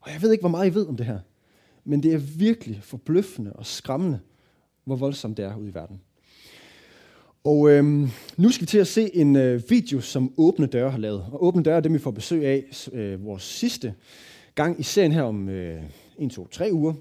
Og 0.00 0.10
jeg 0.12 0.22
ved 0.22 0.32
ikke, 0.32 0.42
hvor 0.42 0.48
meget 0.48 0.70
I 0.70 0.74
ved 0.74 0.86
om 0.86 0.96
det 0.96 1.06
her. 1.06 1.18
Men 1.84 2.02
det 2.02 2.14
er 2.14 2.18
virkelig 2.18 2.82
forbløffende 2.82 3.52
og 3.52 3.66
skræmmende, 3.66 4.20
hvor 4.84 4.96
voldsomt 4.96 5.36
det 5.36 5.44
er 5.44 5.56
ude 5.56 5.68
i 5.68 5.74
verden. 5.74 6.00
Og 7.44 7.70
øhm, 7.70 8.08
nu 8.36 8.50
skal 8.50 8.60
vi 8.60 8.66
til 8.66 8.78
at 8.78 8.86
se 8.86 9.16
en 9.16 9.36
øh, 9.36 9.70
video, 9.70 10.00
som 10.00 10.32
Åbne 10.36 10.66
Døre 10.66 10.90
har 10.90 10.98
lavet. 10.98 11.26
Og 11.32 11.44
Åbne 11.44 11.62
Døre 11.62 11.76
er 11.76 11.80
dem, 11.80 11.94
vi 11.94 11.98
får 11.98 12.10
besøg 12.10 12.46
af 12.46 12.88
øh, 12.92 13.24
vores 13.24 13.42
sidste 13.42 13.94
gang 14.54 14.80
i 14.80 14.82
serien 14.82 15.12
her 15.12 15.22
om 15.22 15.48
øh, 15.48 15.82
1, 16.18 16.30
2, 16.30 16.46
3 16.46 16.72
uger. 16.72 16.94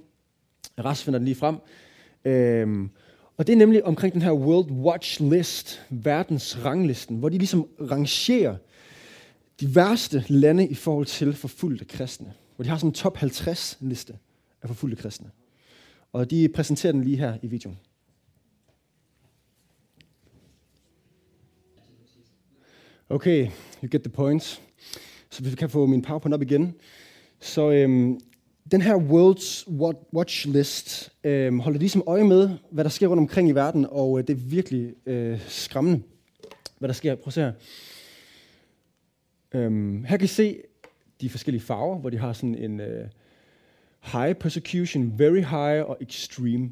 Ras 0.77 1.03
finder 1.03 1.19
den 1.19 1.25
lige 1.25 1.36
frem. 1.36 1.55
Øhm, 2.25 2.89
og 3.38 3.48
det 3.48 3.53
er 3.53 3.58
nemlig 3.58 3.86
omkring 3.86 4.13
den 4.13 4.22
her 4.22 4.31
World 4.31 4.72
Watch 4.72 5.24
List, 5.24 5.81
verdens 5.89 6.65
ranglisten, 6.65 7.17
hvor 7.17 7.29
de 7.29 7.38
ligesom 7.38 7.67
rangerer 7.91 8.55
de 9.60 9.75
værste 9.75 10.25
lande 10.27 10.67
i 10.67 10.75
forhold 10.75 11.05
til 11.05 11.34
forfulgte 11.34 11.86
kristne. 11.86 12.34
Hvor 12.55 12.63
de 12.63 12.69
har 12.69 12.77
sådan 12.77 12.89
en 12.89 12.93
top 12.93 13.17
50 13.17 13.77
liste 13.79 14.13
af 14.62 14.69
forfulgte 14.69 15.01
kristne. 15.01 15.29
Og 16.13 16.31
de 16.31 16.50
præsenterer 16.50 16.91
den 16.91 17.03
lige 17.03 17.17
her 17.17 17.38
i 17.41 17.48
videoen. 17.48 17.77
Okay, 23.11 23.49
you 23.83 23.89
get 23.91 24.01
the 24.01 24.09
point. 24.09 24.61
Så 25.29 25.41
hvis 25.41 25.51
vi 25.51 25.55
kan 25.55 25.69
få 25.69 25.85
min 25.85 26.01
powerpoint 26.01 26.33
op 26.33 26.41
igen. 26.41 26.75
Så 27.39 27.71
øhm, 27.71 28.19
den 28.71 28.81
her 28.81 28.95
World's 28.95 29.71
Watch 30.13 30.47
List 30.47 31.11
øhm, 31.23 31.59
holder 31.59 31.79
ligesom 31.79 32.03
øje 32.07 32.23
med, 32.23 32.49
hvad 32.71 32.83
der 32.83 32.89
sker 32.89 33.07
rundt 33.07 33.21
omkring 33.21 33.49
i 33.49 33.51
verden, 33.51 33.87
og 33.89 34.19
øh, 34.19 34.27
det 34.27 34.33
er 34.33 34.37
virkelig 34.37 34.93
øh, 35.05 35.41
skræmmende, 35.47 36.01
hvad 36.79 36.89
der 36.89 36.93
sker. 36.93 37.15
Prøv 37.15 37.27
at 37.27 37.33
se 37.33 37.41
her. 37.41 37.53
Øhm, 39.51 40.03
her 40.03 40.17
kan 40.17 40.25
I 40.25 40.27
se 40.27 40.61
de 41.21 41.29
forskellige 41.29 41.61
farver, 41.61 41.99
hvor 41.99 42.09
de 42.09 42.17
har 42.17 42.33
sådan 42.33 42.55
en 42.55 42.79
øh, 42.79 43.07
high 44.01 44.35
persecution, 44.35 45.19
very 45.19 45.41
high 45.41 45.89
og 45.89 45.97
extreme. 46.01 46.69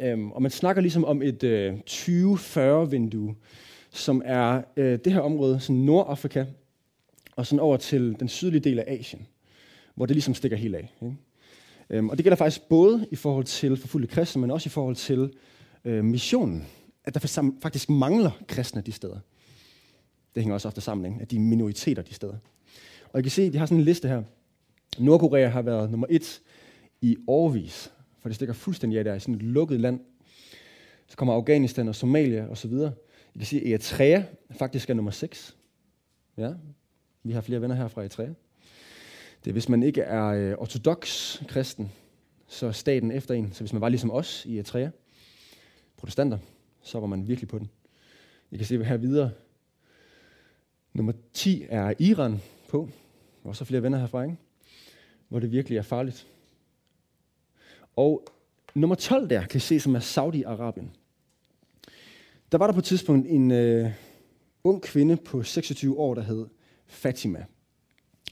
Øhm, 0.00 0.32
og 0.32 0.42
man 0.42 0.50
snakker 0.50 0.82
ligesom 0.82 1.04
om 1.04 1.22
et 1.22 1.42
øh, 1.42 1.74
20-40-vindue, 1.90 3.34
som 3.92 4.22
er 4.24 4.62
øh, 4.76 4.98
det 5.04 5.12
her 5.12 5.20
område, 5.20 5.60
sådan 5.60 5.76
Nordafrika, 5.76 6.44
og 7.36 7.46
sådan 7.46 7.60
over 7.60 7.76
til 7.76 8.16
den 8.20 8.28
sydlige 8.28 8.60
del 8.60 8.78
af 8.78 8.84
Asien, 8.86 9.26
hvor 9.94 10.06
det 10.06 10.16
ligesom 10.16 10.34
stikker 10.34 10.56
helt 10.56 10.74
af. 10.74 10.94
Ikke? 11.02 11.16
Øhm, 11.90 12.08
og 12.08 12.18
det 12.18 12.24
gælder 12.24 12.36
faktisk 12.36 12.68
både 12.68 13.06
i 13.10 13.16
forhold 13.16 13.44
til 13.44 13.76
forfulgte 13.76 14.14
kristne, 14.14 14.40
men 14.40 14.50
også 14.50 14.68
i 14.68 14.70
forhold 14.70 14.96
til 14.96 15.32
øh, 15.84 16.04
missionen, 16.04 16.66
at 17.04 17.14
der 17.14 17.50
faktisk 17.62 17.90
mangler 17.90 18.30
kristne 18.48 18.80
de 18.80 18.92
steder. 18.92 19.18
Det 20.34 20.42
hænger 20.42 20.54
også 20.54 20.68
ofte 20.68 20.80
sammen, 20.80 21.12
ikke? 21.12 21.22
at 21.22 21.30
de 21.30 21.36
er 21.36 21.40
minoriteter 21.40 22.02
de 22.02 22.14
steder. 22.14 22.36
Og 23.12 23.20
I 23.20 23.22
kan 23.22 23.30
se, 23.30 23.52
de 23.52 23.58
har 23.58 23.66
sådan 23.66 23.78
en 23.78 23.84
liste 23.84 24.08
her. 24.08 24.22
Nordkorea 24.98 25.48
har 25.48 25.62
været 25.62 25.90
nummer 25.90 26.06
et 26.10 26.40
i 27.00 27.16
årvis, 27.26 27.92
for 28.18 28.28
det 28.28 28.36
stikker 28.36 28.52
fuldstændig 28.52 28.98
af 28.98 29.04
der 29.04 29.14
i 29.14 29.20
sådan 29.20 29.34
et 29.34 29.42
lukket 29.42 29.80
land. 29.80 30.00
Så 31.06 31.16
kommer 31.16 31.34
Afghanistan 31.34 31.88
og 31.88 31.94
Somalia 31.94 32.46
og 32.46 32.58
så 32.58 32.68
jeg 33.36 33.42
I 33.42 33.44
kan 33.44 33.60
at 33.60 33.72
Eritrea 33.72 34.22
faktisk 34.50 34.90
er 34.90 34.94
nummer 34.94 35.10
6. 35.10 35.56
Ja, 36.36 36.52
vi 37.22 37.32
har 37.32 37.40
flere 37.40 37.60
venner 37.60 37.76
her 37.76 37.88
fra 37.88 38.00
Eritrea. 38.00 38.28
Det 39.44 39.50
er, 39.50 39.52
hvis 39.52 39.68
man 39.68 39.82
ikke 39.82 40.00
er 40.00 40.26
øh, 40.26 40.54
ortodox 40.58 41.36
kristen, 41.48 41.92
så 42.46 42.66
er 42.66 42.72
staten 42.72 43.10
efter 43.10 43.34
en. 43.34 43.52
Så 43.52 43.60
hvis 43.60 43.72
man 43.72 43.80
var 43.80 43.88
ligesom 43.88 44.10
os 44.10 44.46
i 44.46 44.56
Eritrea, 44.56 44.90
protestanter, 45.96 46.38
så 46.82 47.00
var 47.00 47.06
man 47.06 47.28
virkelig 47.28 47.48
på 47.48 47.58
den. 47.58 47.70
I 48.50 48.56
kan 48.56 48.66
se 48.66 48.84
her 48.84 48.96
videre. 48.96 49.30
Nummer 50.92 51.12
10 51.32 51.64
er 51.68 51.94
Iran 51.98 52.40
på. 52.68 52.88
Der 53.42 53.46
er 53.46 53.48
også 53.48 53.64
flere 53.64 53.82
venner 53.82 53.98
herfra, 53.98 54.22
ikke? 54.22 54.36
hvor 55.28 55.38
det 55.38 55.52
virkelig 55.52 55.78
er 55.78 55.82
farligt. 55.82 56.26
Og 57.96 58.24
nummer 58.74 58.96
12 58.96 59.30
der, 59.30 59.46
kan 59.46 59.56
I 59.56 59.60
se, 59.60 59.80
som 59.80 59.94
er 59.94 60.00
Saudi-Arabien. 60.00 61.01
Der 62.52 62.58
var 62.58 62.66
der 62.66 62.72
på 62.72 62.78
et 62.78 62.84
tidspunkt 62.84 63.28
en 63.28 63.50
øh, 63.50 63.90
ung 64.64 64.82
kvinde 64.82 65.16
på 65.16 65.42
26 65.42 65.98
år, 65.98 66.14
der 66.14 66.22
hed 66.22 66.46
Fatima, 66.86 67.44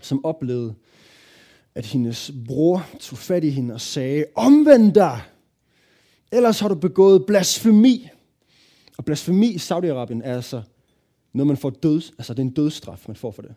som 0.00 0.24
oplevede, 0.24 0.74
at 1.74 1.86
hendes 1.86 2.32
bror 2.46 2.86
tog 3.00 3.18
fat 3.18 3.44
i 3.44 3.50
hende 3.50 3.74
og 3.74 3.80
sagde, 3.80 4.24
omvend 4.34 4.94
dig, 4.94 5.20
ellers 6.32 6.60
har 6.60 6.68
du 6.68 6.74
begået 6.74 7.26
blasfemi. 7.26 8.08
Og 8.98 9.04
blasfemi 9.04 9.46
i 9.46 9.56
Saudi-Arabien 9.56 10.20
er 10.24 10.34
altså 10.34 10.62
noget, 11.32 11.46
man 11.46 11.56
får 11.56 11.70
døds, 11.70 12.12
altså 12.18 12.34
det 12.34 12.38
er 12.38 12.46
en 12.46 12.54
dødsstraf, 12.54 13.04
man 13.08 13.16
får 13.16 13.30
for 13.30 13.42
det. 13.42 13.54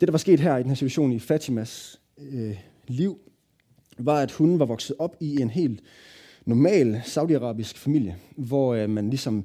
Det, 0.00 0.08
der 0.08 0.12
var 0.12 0.18
sket 0.18 0.40
her 0.40 0.56
i 0.56 0.62
den 0.62 0.70
her 0.70 0.74
situation 0.74 1.12
i 1.12 1.18
Fatimas 1.18 2.00
øh, 2.18 2.58
liv, 2.88 3.18
var, 3.98 4.20
at 4.20 4.32
hun 4.32 4.58
var 4.58 4.66
vokset 4.66 4.96
op 4.98 5.16
i 5.20 5.40
en 5.40 5.50
helt 5.50 5.82
normal 6.46 7.00
saudiarabisk 7.04 7.78
familie, 7.78 8.16
hvor 8.36 8.74
øh, 8.74 8.90
man 8.90 9.10
ligesom 9.10 9.44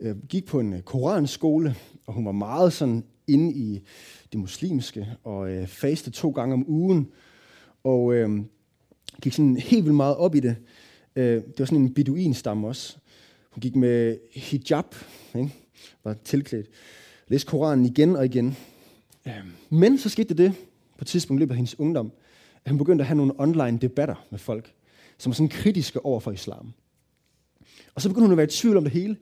øh, 0.00 0.16
gik 0.28 0.46
på 0.46 0.60
en 0.60 0.72
øh, 0.72 0.82
koranskole, 0.82 1.74
og 2.06 2.14
hun 2.14 2.24
var 2.24 2.32
meget 2.32 2.72
sådan 2.72 3.04
inde 3.26 3.52
i 3.52 3.82
det 4.32 4.40
muslimske, 4.40 5.06
og 5.24 5.50
øh, 5.50 5.66
faste 5.66 6.10
to 6.10 6.30
gange 6.30 6.54
om 6.54 6.64
ugen, 6.68 7.08
og 7.84 8.14
øh, 8.14 8.40
gik 9.22 9.32
sådan 9.32 9.56
helt 9.56 9.84
vildt 9.84 9.96
meget 9.96 10.16
op 10.16 10.34
i 10.34 10.40
det. 10.40 10.56
Øh, 11.16 11.34
det 11.34 11.58
var 11.58 11.64
sådan 11.64 11.78
en 11.78 11.94
beduinstamme 11.94 12.68
også. 12.68 12.96
Hun 13.50 13.60
gik 13.60 13.76
med 13.76 14.18
hijab, 14.34 14.94
ikke? 15.34 15.54
var 16.04 16.16
tilklædt. 16.24 16.66
Læste 17.28 17.48
Koranen 17.48 17.86
igen 17.86 18.16
og 18.16 18.24
igen. 18.24 18.56
Øh, 19.26 19.32
men 19.70 19.98
så 19.98 20.08
skete 20.08 20.34
det 20.34 20.52
på 20.98 21.04
et 21.04 21.06
tidspunkt 21.06 21.38
i 21.38 21.42
løbet 21.42 21.52
af 21.52 21.56
hendes 21.56 21.80
ungdom, 21.80 22.12
at 22.64 22.70
hun 22.70 22.78
begyndte 22.78 23.02
at 23.02 23.06
have 23.06 23.16
nogle 23.16 23.32
online 23.38 23.78
debatter 23.78 24.26
med 24.30 24.38
folk 24.38 24.72
som 25.20 25.30
er 25.30 25.34
sådan 25.34 25.48
kritiske 25.48 26.04
over 26.04 26.20
for 26.20 26.32
islam. 26.32 26.72
Og 27.94 28.02
så 28.02 28.08
begynder 28.08 28.26
hun 28.26 28.32
at 28.32 28.36
være 28.36 28.46
i 28.46 28.50
tvivl 28.50 28.76
om 28.76 28.84
det 28.84 28.92
hele. 28.92 29.16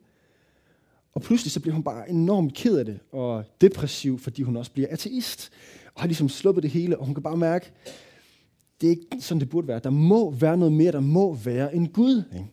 Og 1.13 1.21
pludselig 1.21 1.51
så 1.51 1.59
bliver 1.59 1.73
hun 1.73 1.83
bare 1.83 2.09
enormt 2.09 2.53
ked 2.53 2.77
af 2.77 2.85
det, 2.85 2.99
og 3.11 3.43
depressiv, 3.61 4.19
fordi 4.19 4.41
hun 4.41 4.57
også 4.57 4.71
bliver 4.71 4.87
ateist, 4.91 5.51
og 5.93 6.01
har 6.01 6.07
ligesom 6.07 6.29
sluppet 6.29 6.63
det 6.63 6.71
hele, 6.71 6.97
og 6.99 7.05
hun 7.05 7.15
kan 7.15 7.23
bare 7.23 7.37
mærke, 7.37 7.71
det 8.81 8.87
er 8.87 8.91
ikke 8.91 9.21
sådan, 9.21 9.39
det 9.39 9.49
burde 9.49 9.67
være. 9.67 9.79
Der 9.79 9.89
må 9.89 10.31
være 10.31 10.57
noget 10.57 10.73
mere, 10.73 10.91
der 10.91 10.99
må 10.99 11.33
være 11.33 11.75
en 11.75 11.87
Gud. 11.87 12.23
Ikke? 12.33 12.51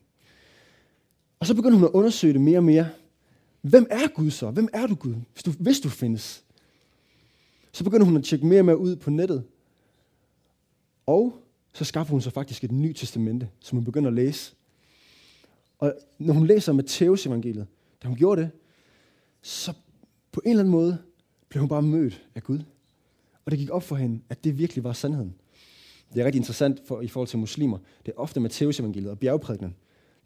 Og 1.40 1.46
så 1.46 1.54
begynder 1.54 1.76
hun 1.76 1.84
at 1.84 1.90
undersøge 1.90 2.32
det 2.32 2.40
mere 2.40 2.58
og 2.58 2.64
mere. 2.64 2.88
Hvem 3.60 3.86
er 3.90 4.08
Gud 4.14 4.30
så? 4.30 4.50
Hvem 4.50 4.68
er 4.72 4.86
du 4.86 4.94
Gud, 4.94 5.14
hvis 5.32 5.42
du, 5.42 5.50
hvis 5.50 5.80
du 5.80 5.88
findes? 5.88 6.44
Så 7.72 7.84
begynder 7.84 8.06
hun 8.06 8.16
at 8.16 8.24
tjekke 8.24 8.46
mere 8.46 8.60
og 8.60 8.64
mere 8.64 8.78
ud 8.78 8.96
på 8.96 9.10
nettet. 9.10 9.44
Og 11.06 11.45
så 11.76 11.84
skaffer 11.84 12.12
hun 12.12 12.20
sig 12.20 12.32
faktisk 12.32 12.64
et 12.64 12.72
nyt 12.72 12.96
testamente, 12.96 13.48
som 13.60 13.76
hun 13.76 13.84
begynder 13.84 14.08
at 14.08 14.14
læse. 14.14 14.54
Og 15.78 15.94
når 16.18 16.34
hun 16.34 16.46
læser 16.46 16.72
Matteus 16.72 17.26
evangeliet, 17.26 17.66
da 18.02 18.08
hun 18.08 18.16
gjorde 18.16 18.40
det, 18.40 18.50
så 19.42 19.72
på 20.32 20.40
en 20.44 20.50
eller 20.50 20.60
anden 20.60 20.72
måde 20.72 20.98
blev 21.48 21.60
hun 21.60 21.68
bare 21.68 21.82
mødt 21.82 22.22
af 22.34 22.42
Gud. 22.42 22.58
Og 23.44 23.50
det 23.50 23.58
gik 23.58 23.70
op 23.70 23.82
for 23.82 23.96
hende, 23.96 24.20
at 24.28 24.44
det 24.44 24.58
virkelig 24.58 24.84
var 24.84 24.92
sandheden. 24.92 25.34
Det 26.14 26.20
er 26.20 26.24
rigtig 26.24 26.38
interessant 26.38 26.80
for, 26.86 27.00
i 27.00 27.08
forhold 27.08 27.28
til 27.28 27.38
muslimer. 27.38 27.78
Det 28.06 28.12
er 28.12 28.20
ofte 28.20 28.40
Matteus 28.40 28.80
evangeliet 28.80 29.10
og 29.10 29.18
bjergprædikenen. 29.18 29.76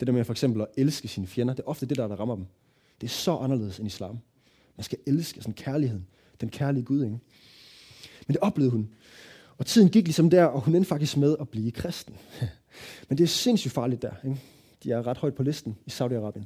Det 0.00 0.06
der 0.06 0.12
med 0.12 0.24
for 0.24 0.32
eksempel 0.32 0.62
at 0.62 0.68
elske 0.76 1.08
sine 1.08 1.26
fjender, 1.26 1.54
det 1.54 1.62
er 1.62 1.68
ofte 1.68 1.86
det, 1.86 1.96
der, 1.96 2.08
der 2.08 2.16
rammer 2.16 2.36
dem. 2.36 2.46
Det 3.00 3.06
er 3.06 3.10
så 3.10 3.36
anderledes 3.36 3.78
end 3.78 3.86
islam. 3.86 4.18
Man 4.76 4.84
skal 4.84 4.98
elske 5.06 5.40
sådan 5.40 5.54
kærligheden. 5.54 6.06
Den 6.40 6.48
kærlige 6.48 6.84
Gud, 6.84 7.04
ikke? 7.04 7.18
Men 8.26 8.34
det 8.34 8.38
oplevede 8.38 8.70
hun. 8.70 8.88
Og 9.60 9.66
tiden 9.66 9.88
gik 9.88 10.04
ligesom 10.04 10.30
der, 10.30 10.44
og 10.44 10.60
hun 10.60 10.74
endte 10.74 10.88
faktisk 10.88 11.16
med 11.16 11.36
at 11.40 11.48
blive 11.48 11.70
kristen. 11.70 12.14
Men 13.08 13.18
det 13.18 13.24
er 13.24 13.28
sindssygt 13.28 13.74
farligt 13.74 14.02
der. 14.02 14.12
Ikke? 14.24 14.40
De 14.84 14.92
er 14.92 15.06
ret 15.06 15.16
højt 15.16 15.34
på 15.34 15.42
listen 15.42 15.76
i 15.86 15.90
Saudi-Arabien. 15.90 16.44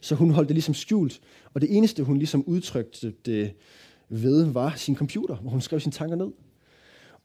Så 0.00 0.14
hun 0.14 0.30
holdt 0.30 0.48
det 0.48 0.54
ligesom 0.54 0.74
skjult, 0.74 1.20
og 1.54 1.60
det 1.60 1.76
eneste, 1.76 2.02
hun 2.02 2.16
ligesom 2.16 2.44
udtrykte 2.46 3.14
det 3.26 3.54
ved, 4.08 4.44
var 4.44 4.74
sin 4.76 4.96
computer, 4.96 5.36
hvor 5.36 5.50
hun 5.50 5.60
skrev 5.60 5.80
sine 5.80 5.92
tanker 5.92 6.16
ned. 6.16 6.30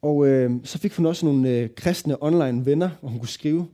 Og 0.02 0.28
øh, 0.28 0.52
så 0.64 0.78
fik 0.78 0.94
hun 0.94 1.06
også 1.06 1.26
nogle 1.26 1.50
øh, 1.50 1.70
kristne 1.76 2.24
online 2.24 2.66
venner, 2.66 2.90
hvor 3.00 3.10
hun 3.10 3.20
kunne 3.20 3.30
skrive 3.30 3.68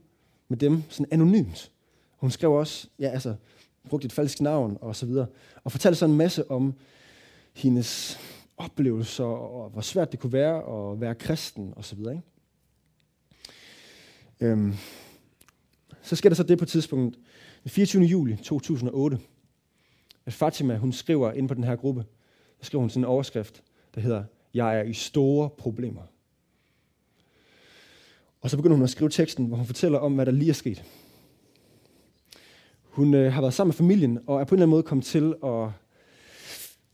med 0.48 0.58
dem 0.58 0.82
sådan 0.88 1.06
anonymt. 1.10 1.72
Hun 2.16 2.30
skrev 2.30 2.52
også, 2.52 2.88
ja 2.98 3.08
altså, 3.08 3.34
brugte 3.88 4.06
et 4.06 4.12
falsk 4.12 4.40
navn 4.40 4.78
og 4.80 4.96
så 4.96 5.06
videre, 5.06 5.26
og 5.64 5.72
fortalte 5.72 5.98
så 5.98 6.04
en 6.04 6.16
masse 6.16 6.50
om 6.50 6.74
hendes 7.54 8.18
oplevelser, 8.56 9.24
og 9.24 9.70
hvor 9.70 9.80
svært 9.80 10.12
det 10.12 10.20
kunne 10.20 10.32
være 10.32 10.56
at 10.56 11.00
være 11.00 11.14
kristen 11.14 11.72
osv. 11.76 11.98
Ikke? 11.98 12.22
Øhm, 14.40 14.74
så 16.02 16.16
sker 16.16 16.28
der 16.28 16.36
så 16.36 16.42
det 16.42 16.58
på 16.58 16.64
et 16.64 16.68
tidspunkt, 16.68 17.16
den 17.62 17.70
24. 17.70 18.02
juli 18.02 18.36
2008, 18.36 19.18
at 20.26 20.32
Fatima, 20.32 20.76
hun 20.76 20.92
skriver 20.92 21.32
ind 21.32 21.48
på 21.48 21.54
den 21.54 21.64
her 21.64 21.76
gruppe, 21.76 22.04
der 22.58 22.64
skriver 22.64 22.80
hun 22.80 22.90
sådan 22.90 23.00
en 23.00 23.08
overskrift, 23.08 23.62
der 23.94 24.00
hedder, 24.00 24.24
jeg 24.54 24.78
er 24.78 24.82
i 24.82 24.92
store 24.92 25.50
problemer. 25.50 26.02
Og 28.40 28.50
så 28.50 28.56
begynder 28.56 28.76
hun 28.76 28.84
at 28.84 28.90
skrive 28.90 29.10
teksten, 29.10 29.46
hvor 29.46 29.56
hun 29.56 29.66
fortæller 29.66 29.98
om, 29.98 30.14
hvad 30.14 30.26
der 30.26 30.32
lige 30.32 30.48
er 30.48 30.54
sket. 30.54 30.84
Hun 32.82 33.14
øh, 33.14 33.32
har 33.32 33.40
været 33.40 33.54
sammen 33.54 33.68
med 33.68 33.74
familien, 33.74 34.18
og 34.26 34.40
er 34.40 34.44
på 34.44 34.54
en 34.54 34.58
eller 34.58 34.66
anden 34.66 34.70
måde 34.70 34.82
kommet 34.82 35.04
til 35.04 35.34
at 35.44 35.70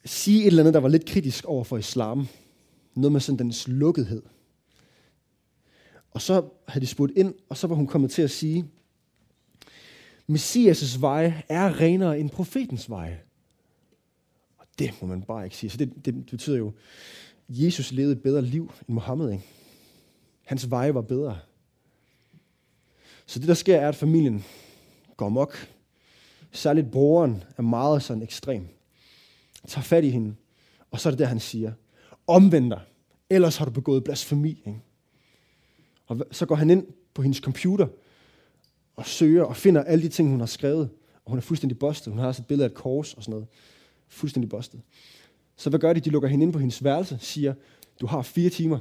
sige 0.05 0.41
et 0.41 0.47
eller 0.47 0.63
andet, 0.63 0.75
der 0.75 0.81
var 0.81 0.89
lidt 0.89 1.07
kritisk 1.07 1.45
over 1.45 1.65
for 1.65 1.79
islam. 1.79 2.29
Noget 2.95 3.13
med 3.13 3.21
sådan 3.21 3.39
dens 3.39 3.69
lukkethed. 3.69 4.23
Og 6.11 6.23
så 6.23 6.49
havde 6.69 6.87
de 6.87 6.91
spurgt 6.91 7.13
ind, 7.17 7.35
og 7.49 7.57
så 7.57 7.67
var 7.67 7.75
hun 7.75 7.87
kommet 7.87 8.11
til 8.11 8.23
at 8.23 8.31
sige, 8.31 8.65
Messias' 10.31 11.01
vej 11.01 11.43
er 11.49 11.81
renere 11.81 12.21
end 12.21 12.31
profetens 12.31 12.91
vej. 12.91 13.17
Og 14.59 14.67
det 14.79 14.95
må 15.01 15.09
man 15.09 15.23
bare 15.23 15.45
ikke 15.45 15.57
sige. 15.57 15.71
Så 15.71 15.77
det, 15.77 15.93
det 16.05 16.27
betyder 16.27 16.57
jo, 16.57 16.73
Jesus 17.49 17.93
levede 17.93 18.13
et 18.13 18.23
bedre 18.23 18.43
liv 18.43 18.73
end 18.89 18.95
Mohammed. 18.95 19.31
Ikke? 19.33 19.45
Hans 20.45 20.71
veje 20.71 20.95
var 20.95 21.03
bedre. 21.03 21.39
Så 23.27 23.39
det, 23.39 23.49
der 23.49 23.55
sker, 23.55 23.77
er, 23.77 23.89
at 23.89 23.97
familien 23.97 24.45
går 25.17 25.29
mok. 25.29 25.69
Særligt 26.53 26.91
broren 26.91 27.45
er 27.57 27.63
meget 27.63 28.03
sådan 28.03 28.23
ekstrem. 28.23 28.69
Tager 29.67 29.83
fat 29.83 30.05
i 30.05 30.11
hende, 30.11 30.35
og 30.91 31.01
så 31.01 31.09
er 31.09 31.11
det 31.11 31.19
der, 31.19 31.27
han 31.27 31.41
siger, 31.41 31.73
omvend 32.27 32.71
dig, 32.71 32.81
ellers 33.31 33.57
har 33.57 33.65
du 33.65 33.71
begået 33.71 34.05
blasfemi. 34.05 34.63
Ikke? 34.67 34.81
Og 36.07 36.27
så 36.31 36.47
går 36.47 36.55
han 36.55 36.71
ind 36.71 36.87
på 37.15 37.23
hendes 37.23 37.39
computer 37.39 37.87
og 38.97 39.07
søger 39.07 39.43
og 39.45 39.57
finder 39.57 39.83
alle 39.83 40.05
de 40.05 40.09
ting, 40.09 40.31
hun 40.31 40.41
har 40.41 40.47
skrevet. 40.47 40.91
Og 41.25 41.31
hun 41.31 41.39
er 41.39 41.43
fuldstændig 41.43 41.79
bustet. 41.79 42.13
Hun 42.13 42.19
har 42.19 42.27
også 42.27 42.43
et 42.43 42.47
billede 42.47 42.65
af 42.65 42.71
et 42.71 42.75
kors 42.75 43.15
og 43.15 43.23
sådan 43.23 43.33
noget. 43.33 43.47
Fuldstændig 44.09 44.51
bustet. 44.51 44.81
Så 45.57 45.71
hvad 45.71 45.81
gør 45.81 45.93
de? 45.93 46.01
De 46.01 46.11
lukker 46.11 46.29
hende 46.29 46.43
ind 46.43 46.53
på 46.53 46.59
hendes 46.59 46.85
værelse, 46.85 47.19
siger, 47.21 47.55
du 48.01 48.07
har 48.07 48.23
fire 48.23 48.51
timer. 48.51 48.79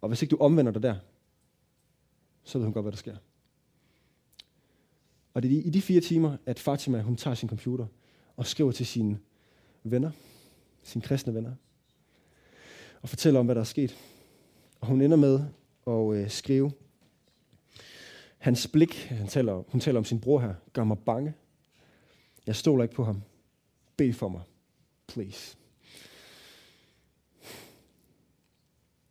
Og 0.00 0.08
hvis 0.08 0.22
ikke 0.22 0.30
du 0.30 0.36
omvender 0.40 0.72
dig 0.72 0.82
der, 0.82 0.96
så 2.44 2.58
ved 2.58 2.64
hun 2.64 2.72
godt, 2.72 2.84
hvad 2.84 2.92
der 2.92 2.98
sker. 2.98 3.16
Og 5.34 5.42
det 5.42 5.58
er 5.58 5.62
i 5.62 5.70
de 5.70 5.82
fire 5.82 6.00
timer, 6.00 6.36
at 6.46 6.58
Fatima 6.58 7.00
hun 7.00 7.16
tager 7.16 7.34
sin 7.34 7.48
computer 7.48 7.86
og 8.36 8.46
skriver 8.46 8.72
til 8.72 8.86
sine 8.86 9.18
venner, 9.82 10.10
sine 10.82 11.02
kristne 11.02 11.34
venner, 11.34 11.52
og 13.02 13.08
fortæller 13.08 13.40
om, 13.40 13.46
hvad 13.46 13.54
der 13.54 13.60
er 13.60 13.64
sket. 13.64 13.96
Og 14.80 14.86
hun 14.86 15.02
ender 15.02 15.16
med 15.16 15.40
at 15.86 16.16
øh, 16.16 16.30
skrive, 16.30 16.72
hans 18.38 18.66
blik, 18.66 18.94
han 18.94 19.28
taler, 19.28 19.64
hun 19.68 19.80
taler 19.80 19.98
om 19.98 20.04
sin 20.04 20.20
bror 20.20 20.40
her, 20.40 20.54
gør 20.72 20.84
mig 20.84 20.98
bange. 20.98 21.34
Jeg 22.46 22.56
stoler 22.56 22.82
ikke 22.82 22.94
på 22.94 23.04
ham. 23.04 23.22
Bed 23.96 24.12
for 24.12 24.28
mig. 24.28 24.42
Please. 25.06 25.56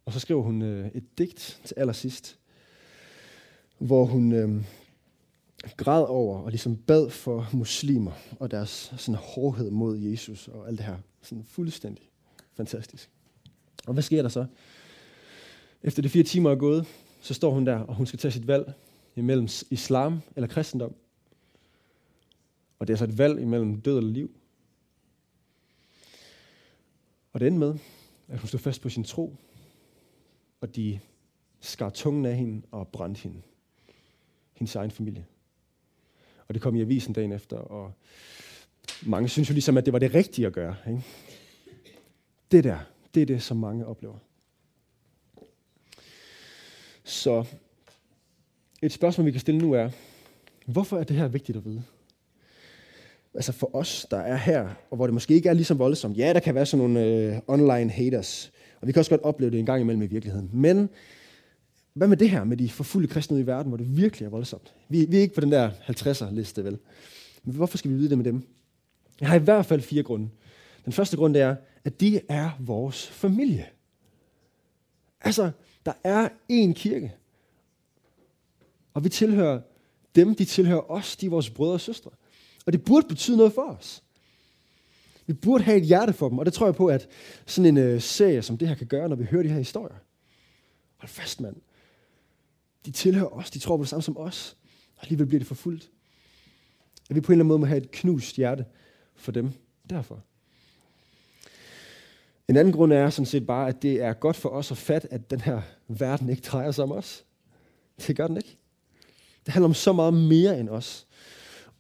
Og 0.06 0.14
så 0.14 0.20
skriver 0.20 0.42
hun 0.42 0.62
øh, 0.62 0.92
et 0.94 1.18
digt 1.18 1.62
til 1.64 1.76
allersidst, 1.78 2.40
hvor 3.78 4.06
hun 4.06 4.32
øh, 4.32 4.64
græd 5.78 6.04
over 6.04 6.40
og 6.40 6.50
ligesom 6.50 6.78
bad 6.78 7.10
for 7.10 7.50
muslimer 7.54 8.12
og 8.40 8.52
deres 8.52 8.94
sådan 8.98 9.20
hårdhed 9.24 9.72
mod 9.72 9.98
Jesus 9.98 10.48
og 10.48 10.68
alt 10.68 10.78
det 10.78 10.86
her. 10.86 10.98
Sådan 11.22 11.44
fuldstændig 11.44 12.10
fantastisk. 12.54 13.10
Og 13.88 13.94
hvad 13.94 14.04
sker 14.04 14.22
der 14.22 14.30
så? 14.30 14.46
Efter 15.84 16.02
de 16.02 16.10
fire 16.10 16.24
timer 16.24 16.52
er 16.52 16.56
gået, 16.56 16.86
så 17.22 17.34
står 17.34 17.52
hun 17.52 17.66
der, 17.66 17.80
og 17.80 17.96
hun 17.96 18.06
skal 18.06 18.20
tage 18.20 18.32
sit 18.32 18.48
valg 18.48 18.74
imellem 19.16 19.48
islam 19.70 20.22
eller 20.36 20.48
kristendom. 20.48 20.96
Og 22.80 22.88
det 22.88 22.94
er 22.94 22.98
så 22.98 23.04
et 23.04 23.18
valg 23.18 23.42
imellem 23.42 23.82
død 23.82 23.98
eller 23.98 24.12
liv. 24.12 24.32
Og 27.34 27.40
det 27.40 27.48
endte 27.48 27.60
med, 27.60 27.76
at 28.28 28.40
hun 28.40 28.48
stod 28.48 28.60
fast 28.60 28.82
på 28.82 28.90
sin 28.90 29.04
tro, 29.04 29.36
og 30.62 30.76
de 30.76 31.00
skar 31.60 31.90
tungen 31.90 32.26
af 32.26 32.36
hende 32.36 32.62
og 32.72 32.88
brændte 32.88 33.22
hende. 33.22 33.42
Hendes 34.54 34.76
egen 34.76 34.92
familie. 34.92 35.26
Og 36.48 36.54
det 36.54 36.62
kom 36.62 36.76
i 36.76 36.82
avisen 36.82 37.14
dagen 37.14 37.32
efter, 37.32 37.58
og 37.58 37.92
mange 39.02 39.30
synes 39.30 39.50
jo 39.50 39.54
ligesom, 39.54 39.78
at 39.78 39.86
det 39.86 39.94
var 39.94 40.00
det 40.00 40.14
rigtige 40.14 40.48
at 40.48 40.54
gøre. 40.54 40.76
Ikke? 40.88 41.02
Det 42.52 42.64
der, 42.64 42.78
det 43.14 43.22
er 43.22 43.26
det, 43.26 43.42
som 43.42 43.58
mange 43.58 43.86
oplever. 43.86 44.18
Så 47.04 47.46
et 48.82 48.92
spørgsmål, 48.92 49.26
vi 49.26 49.32
kan 49.32 49.42
stille 49.42 49.62
nu 49.62 49.74
er, 49.74 49.90
hvorfor 50.66 51.00
er 51.00 51.04
det 51.04 51.16
her 51.16 51.28
vigtigt 51.28 51.58
at 51.58 51.66
vide? 51.66 51.84
Altså 53.34 53.52
for 53.52 53.76
os, 53.76 54.06
der 54.12 54.18
er 54.18 54.36
her, 54.36 54.70
og 54.90 54.96
hvor 54.96 55.08
det 55.08 55.14
måske 55.14 55.34
ikke 55.34 55.50
er 55.50 55.54
lige 55.54 55.66
så 55.66 55.74
voldsomt. 55.74 56.18
Ja, 56.18 56.34
der 56.34 56.40
kan 56.40 56.56
være 56.56 56.66
sådan 56.66 56.88
nogle 56.88 57.06
øh, 57.06 57.40
online 57.48 57.92
haters, 57.92 58.52
og 58.82 58.88
vi 58.88 58.92
kan 58.92 59.00
også 59.00 59.12
godt 59.12 59.22
opleve 59.22 59.52
det 59.52 59.60
en 59.60 59.66
gang 59.66 59.82
imellem 59.82 60.02
i 60.02 60.08
virkeligheden. 60.08 60.50
Men 60.54 60.90
hvad 61.98 62.08
med 62.08 62.18
det 62.18 62.30
her 62.30 62.44
med 62.44 62.58
de 62.58 62.70
forfulgte 62.70 63.14
kristne 63.14 63.40
i 63.40 63.46
verden, 63.48 63.70
hvor 63.70 63.78
det 63.78 63.98
virkelig 63.98 64.26
er 64.26 64.30
voldsomt? 64.30 64.74
Vi, 64.90 65.06
vi 65.06 65.18
er 65.18 65.22
ikke 65.22 65.36
på 65.36 65.42
den 65.42 65.52
der 65.52 65.72
50'er-liste, 65.72 66.64
vel? 66.64 66.78
Men 67.44 67.56
hvorfor 67.56 67.78
skal 67.78 67.92
vi 67.92 67.96
vide 67.96 68.10
det 68.10 68.18
med 68.18 68.26
dem? 68.26 68.48
Jeg 69.20 69.28
har 69.30 69.36
i 69.36 69.44
hvert 69.44 69.66
fald 69.66 69.82
fire 69.82 70.04
grunde. 70.04 70.30
Den 70.86 70.94
første 70.94 71.18
grund 71.18 71.34
det 71.34 71.42
er, 71.42 71.56
at 71.84 72.00
de 72.00 72.22
er 72.30 72.50
vores 72.60 73.08
familie. 73.08 73.68
Altså, 75.22 75.52
der 75.86 75.94
er 76.04 76.30
én 76.52 76.74
kirke. 76.74 77.16
Og 78.94 79.04
vi 79.04 79.10
tilhører 79.10 79.62
dem, 80.16 80.36
de 80.36 80.46
tilhører 80.46 80.92
os, 80.92 81.16
de 81.16 81.26
er 81.26 81.30
vores 81.30 81.50
brødre 81.50 81.74
og 81.74 81.82
søstre. 81.82 82.12
Og 82.66 82.74
det 82.74 82.84
burde 82.84 83.08
betyde 83.08 83.38
noget 83.38 83.54
for 83.54 83.62
os. 83.62 84.04
Vi 85.28 85.34
burde 85.34 85.64
have 85.64 85.78
et 85.78 85.86
hjerte 85.86 86.14
for 86.14 86.30
dem, 86.30 86.40
og 86.40 86.46
det 86.46 86.54
tror 86.54 86.66
jeg 86.66 86.76
på, 86.76 86.88
at 86.88 87.08
sådan 87.46 87.78
en 87.78 87.84
øh, 87.84 88.02
serie 88.02 88.42
som 88.42 88.58
det 88.58 88.68
her 88.68 88.76
kan 88.76 88.88
gøre, 88.88 89.10
når 89.10 89.16
vi 89.16 89.24
hører 89.24 89.44
de 89.44 89.50
her 89.50 89.58
historier. 89.58 89.96
Hold 90.98 91.10
fast, 91.10 91.42
mand. 91.42 91.56
De 92.88 92.92
tilhører 92.92 93.38
os, 93.38 93.52
de 93.52 93.60
tror 93.60 93.78
på 93.78 93.84
det 93.84 93.90
samme 93.90 94.04
som 94.04 94.18
os, 94.18 94.58
og 94.96 95.04
alligevel 95.04 95.28
bliver 95.28 95.40
det 95.40 95.48
forfulgt. 95.48 95.90
At 97.10 97.16
vi 97.16 97.22
på 97.22 97.32
en 97.32 97.34
eller 97.34 97.44
anden 97.44 97.48
måde 97.48 97.60
må 97.60 97.66
have 97.66 97.78
et 97.78 97.92
knust 97.92 98.36
hjerte 98.36 98.66
for 99.16 99.32
dem 99.32 99.52
derfor. 99.90 100.24
En 102.48 102.58
anden 102.58 102.74
grund 102.74 102.94
er 102.94 103.10
sådan 103.10 103.26
set 103.26 103.48
bare, 103.48 103.68
at 103.68 103.82
det 103.82 104.02
er 104.02 104.14
godt 104.14 104.36
for 104.36 104.50
os 104.50 104.72
at 104.72 104.78
fatte, 104.78 105.14
at 105.14 105.32
den 105.32 105.42
her 105.42 105.62
verden 105.88 106.30
ikke 106.30 106.42
drejer 106.42 106.72
sig 106.72 106.84
om 106.84 106.92
os. 106.92 107.26
Det 108.08 108.16
gør 108.16 108.28
den 108.28 108.38
ikke. 108.38 108.58
Det 109.46 109.54
handler 109.54 109.68
om 109.68 109.74
så 109.74 109.94
meget 109.94 110.14
mere 110.14 110.60
end 110.60 110.70
os. 110.70 111.08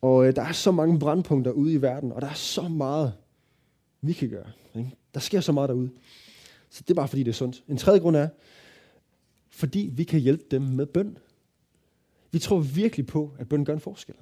Og 0.01 0.27
øh, 0.27 0.35
der 0.35 0.41
er 0.41 0.51
så 0.51 0.71
mange 0.71 0.99
brandpunkter 0.99 1.51
ude 1.51 1.73
i 1.73 1.81
verden, 1.81 2.11
og 2.11 2.21
der 2.21 2.29
er 2.29 2.33
så 2.33 2.67
meget, 2.67 3.13
vi 4.01 4.13
kan 4.13 4.29
gøre. 4.29 4.51
Ikke? 4.75 4.91
Der 5.13 5.19
sker 5.19 5.41
så 5.41 5.51
meget 5.51 5.69
derude. 5.69 5.89
Så 6.69 6.83
det 6.83 6.89
er 6.89 6.95
bare 6.95 7.07
fordi, 7.07 7.23
det 7.23 7.31
er 7.31 7.35
sundt. 7.35 7.63
En 7.67 7.77
tredje 7.77 7.99
grund 7.99 8.15
er, 8.15 8.29
fordi 9.57 9.89
vi 9.93 10.03
kan 10.03 10.19
hjælpe 10.19 10.43
dem 10.51 10.61
med 10.61 10.85
bøn. 10.85 11.17
Vi 12.31 12.39
tror 12.39 12.59
virkelig 12.59 13.07
på, 13.07 13.33
at 13.39 13.49
bøn 13.49 13.65
gør 13.65 13.73
en 13.73 13.79
forskel. 13.79 14.15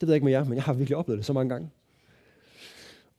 Det 0.00 0.06
ved 0.06 0.08
jeg 0.08 0.16
ikke 0.16 0.24
med 0.24 0.32
jer, 0.32 0.44
men 0.44 0.54
jeg 0.54 0.62
har 0.62 0.72
virkelig 0.72 0.96
oplevet 0.96 1.18
det 1.18 1.26
så 1.26 1.32
mange 1.32 1.48
gange. 1.48 1.70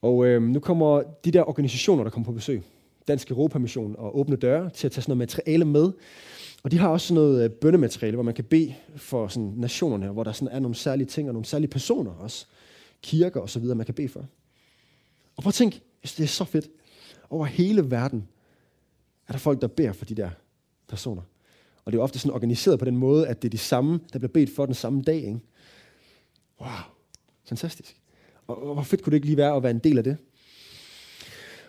Og 0.02 0.26
øh, 0.26 0.42
nu 0.42 0.60
kommer 0.60 1.02
de 1.24 1.30
der 1.30 1.48
organisationer, 1.48 2.02
der 2.02 2.10
kommer 2.10 2.24
på 2.24 2.32
besøg, 2.32 2.62
Dansk 3.08 3.30
Europamission 3.30 3.94
og 3.98 4.18
Åbne 4.18 4.36
Døre, 4.36 4.70
til 4.70 4.86
at 4.86 4.92
tage 4.92 5.02
sådan 5.02 5.10
noget 5.10 5.18
materiale 5.18 5.64
med. 5.64 5.92
Og 6.62 6.70
de 6.70 6.78
har 6.78 6.88
også 6.88 7.06
sådan 7.06 7.22
noget 7.22 7.44
øh, 7.44 7.50
bønnemateriale, 7.50 8.16
hvor 8.16 8.24
man 8.24 8.34
kan 8.34 8.44
bede 8.44 8.74
for 8.96 9.28
sådan 9.28 9.52
nationerne, 9.56 10.08
hvor 10.08 10.24
der 10.24 10.32
sådan 10.32 10.54
er 10.54 10.58
nogle 10.58 10.74
særlige 10.74 11.06
ting 11.06 11.28
og 11.28 11.34
nogle 11.34 11.46
særlige 11.46 11.70
personer 11.70 12.10
også. 12.10 12.46
Kirker 13.02 13.40
og 13.40 13.50
så 13.50 13.60
videre, 13.60 13.76
man 13.76 13.86
kan 13.86 13.94
bede 13.94 14.08
for. 14.08 14.26
Og 15.36 15.42
prøv 15.42 15.48
at 15.48 15.54
tænk, 15.54 15.80
det 16.02 16.20
er 16.20 16.26
så 16.26 16.44
fedt. 16.44 16.68
Over 17.30 17.46
hele 17.46 17.90
verden 17.90 18.28
er 19.28 19.32
der 19.32 19.38
folk, 19.38 19.60
der 19.60 19.66
beder 19.66 19.92
for 19.92 20.04
de 20.04 20.14
der 20.14 20.30
personer. 20.88 21.22
Og 21.84 21.92
det 21.92 21.98
er 21.98 22.02
ofte 22.02 22.18
sådan 22.18 22.34
organiseret 22.34 22.78
på 22.78 22.84
den 22.84 22.96
måde, 22.96 23.28
at 23.28 23.42
det 23.42 23.48
er 23.48 23.50
de 23.50 23.58
samme, 23.58 24.00
der 24.12 24.18
bliver 24.18 24.32
bedt 24.32 24.54
for 24.54 24.66
den 24.66 24.74
samme 24.74 25.02
dag. 25.02 25.16
Ikke? 25.16 25.40
Wow, 26.60 26.70
fantastisk. 27.44 27.96
Og 28.46 28.74
hvor 28.74 28.82
fedt 28.82 29.02
kunne 29.02 29.10
det 29.10 29.16
ikke 29.16 29.26
lige 29.26 29.36
være 29.36 29.56
at 29.56 29.62
være 29.62 29.70
en 29.70 29.78
del 29.78 29.98
af 29.98 30.04
det? 30.04 30.16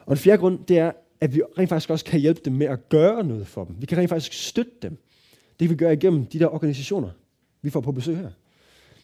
Og 0.05 0.15
den 0.15 0.17
fjerde 0.17 0.37
grund, 0.37 0.65
det 0.65 0.77
er, 0.77 0.91
at 1.21 1.35
vi 1.35 1.41
rent 1.57 1.69
faktisk 1.69 1.89
også 1.89 2.05
kan 2.05 2.19
hjælpe 2.19 2.41
dem 2.45 2.53
med 2.53 2.67
at 2.67 2.89
gøre 2.89 3.23
noget 3.23 3.47
for 3.47 3.63
dem. 3.63 3.75
Vi 3.79 3.85
kan 3.85 3.97
rent 3.97 4.09
faktisk 4.09 4.33
støtte 4.33 4.71
dem. 4.81 4.97
Det 5.59 5.67
kan 5.67 5.69
vi 5.69 5.75
gøre 5.75 5.93
igennem 5.93 6.25
de 6.25 6.39
der 6.39 6.47
organisationer, 6.47 7.09
vi 7.61 7.69
får 7.69 7.81
på 7.81 7.91
besøg 7.91 8.17
her. 8.17 8.31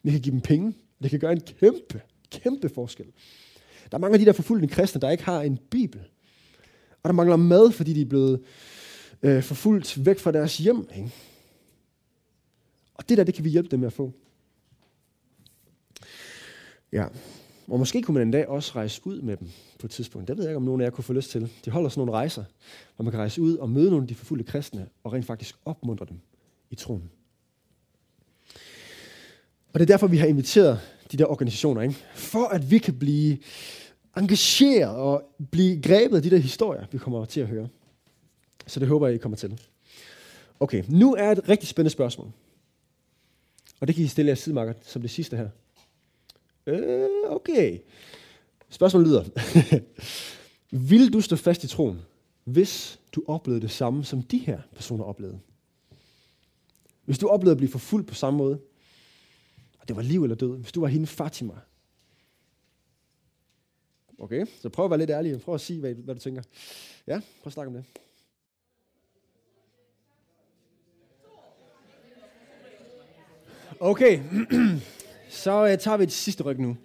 Vi 0.03 0.11
kan 0.11 0.21
give 0.21 0.31
dem 0.31 0.41
penge. 0.41 0.73
Det 1.03 1.09
kan 1.09 1.19
gøre 1.19 1.31
en 1.31 1.41
kæmpe, 1.41 2.01
kæmpe 2.31 2.69
forskel. 2.69 3.05
Der 3.91 3.97
er 3.97 4.01
mange 4.01 4.13
af 4.13 4.19
de 4.19 4.25
der 4.25 4.31
forfulgte 4.31 4.67
kristne, 4.67 5.01
der 5.01 5.09
ikke 5.09 5.23
har 5.23 5.41
en 5.41 5.59
bibel. 5.69 6.01
Og 7.05 7.09
der 7.09 7.13
mangler 7.13 7.35
mad, 7.35 7.71
fordi 7.71 7.93
de 7.93 8.01
er 8.01 8.05
blevet 8.05 8.41
øh, 9.23 9.43
forfulgt 9.43 10.05
væk 10.05 10.19
fra 10.19 10.31
deres 10.31 10.57
hjem. 10.57 10.87
Ikke? 10.95 11.11
Og 12.95 13.09
det 13.09 13.17
der, 13.17 13.23
det 13.23 13.33
kan 13.33 13.43
vi 13.43 13.49
hjælpe 13.49 13.69
dem 13.69 13.79
med 13.79 13.87
at 13.87 13.93
få. 13.93 14.13
Ja. 16.91 17.05
Og 17.67 17.79
måske 17.79 18.01
kunne 18.01 18.13
man 18.13 18.27
en 18.27 18.31
dag 18.31 18.47
også 18.47 18.71
rejse 18.75 19.01
ud 19.03 19.21
med 19.21 19.37
dem 19.37 19.47
på 19.79 19.87
et 19.87 19.91
tidspunkt. 19.91 20.27
Det 20.27 20.37
ved 20.37 20.43
jeg 20.43 20.51
ikke, 20.51 20.57
om 20.57 20.63
nogen 20.63 20.81
af 20.81 20.85
jer 20.85 20.91
kunne 20.91 21.03
få 21.03 21.13
lyst 21.13 21.31
til. 21.31 21.51
De 21.65 21.71
holder 21.71 21.89
sådan 21.89 21.99
nogle 21.99 22.11
rejser, 22.11 22.43
hvor 22.95 23.03
man 23.03 23.11
kan 23.11 23.19
rejse 23.19 23.41
ud 23.41 23.57
og 23.57 23.69
møde 23.69 23.89
nogle 23.89 24.03
af 24.03 24.07
de 24.07 24.15
forfulgte 24.15 24.51
kristne, 24.51 24.87
og 25.03 25.13
rent 25.13 25.25
faktisk 25.25 25.55
opmuntre 25.65 26.05
dem 26.09 26.19
i 26.69 26.75
troen. 26.75 27.09
Og 29.73 29.79
det 29.79 29.81
er 29.81 29.93
derfor, 29.93 30.07
vi 30.07 30.17
har 30.17 30.27
inviteret 30.27 30.79
de 31.11 31.17
der 31.17 31.25
organisationer, 31.25 31.81
ikke? 31.81 31.95
for 32.13 32.47
at 32.47 32.71
vi 32.71 32.77
kan 32.77 32.99
blive 32.99 33.37
engagere 34.17 34.89
og 34.89 35.23
blive 35.51 35.81
grebet 35.81 36.17
af 36.17 36.23
de 36.23 36.29
der 36.29 36.37
historier, 36.37 36.85
vi 36.91 36.97
kommer 36.97 37.25
til 37.25 37.41
at 37.41 37.47
høre. 37.47 37.67
Så 38.67 38.79
det 38.79 38.87
håber 38.87 39.07
jeg, 39.07 39.15
I 39.15 39.17
kommer 39.17 39.37
til. 39.37 39.61
Okay, 40.59 40.83
nu 40.89 41.15
er 41.15 41.31
et 41.31 41.49
rigtig 41.49 41.69
spændende 41.69 41.89
spørgsmål. 41.89 42.31
Og 43.79 43.87
det 43.87 43.95
kan 43.95 44.05
I 44.05 44.07
stille 44.07 44.29
jer 44.29 44.35
sidemarker 44.35 44.73
som 44.81 45.01
det 45.01 45.11
sidste 45.11 45.37
her. 45.37 45.49
Øh, 46.67 47.09
okay. 47.29 47.79
Spørgsmålet 48.69 49.07
lyder. 49.07 49.23
Vil 50.89 51.13
du 51.13 51.21
stå 51.21 51.35
fast 51.35 51.63
i 51.63 51.67
troen, 51.67 52.01
hvis 52.43 52.99
du 53.11 53.23
oplevede 53.27 53.61
det 53.61 53.71
samme, 53.71 54.03
som 54.03 54.21
de 54.21 54.37
her 54.37 54.61
personer 54.75 55.03
oplevede? 55.03 55.39
Hvis 57.05 57.17
du 57.17 57.27
oplevede 57.27 57.51
at 57.51 57.57
blive 57.57 57.71
forfulgt 57.71 58.07
på 58.07 58.13
samme 58.13 58.37
måde, 58.37 58.59
og 59.79 59.87
det 59.87 59.95
var 59.95 60.01
liv 60.01 60.23
eller 60.23 60.35
død, 60.35 60.57
hvis 60.57 60.71
du 60.71 60.81
var 60.81 60.87
hende 60.87 61.07
Fatima. 61.07 61.53
Okay, 64.19 64.45
så 64.61 64.69
prøv 64.69 64.85
at 64.85 64.91
være 64.91 64.99
lidt 64.99 65.09
ærlig, 65.09 65.41
prøv 65.41 65.55
at 65.55 65.61
sige, 65.61 65.79
hvad, 65.79 65.93
hvad 65.93 66.15
du 66.15 66.21
tænker. 66.21 66.41
Ja, 67.07 67.13
prøv 67.13 67.45
at 67.45 67.53
snakke 67.53 67.67
om 67.67 67.73
det. 67.73 67.85
Okay, 73.79 74.19
så 75.29 75.63
uh, 75.63 75.79
tager 75.79 75.97
vi 75.97 76.03
et 76.03 76.11
sidste 76.11 76.43
ryg 76.43 76.59
nu. 76.59 76.77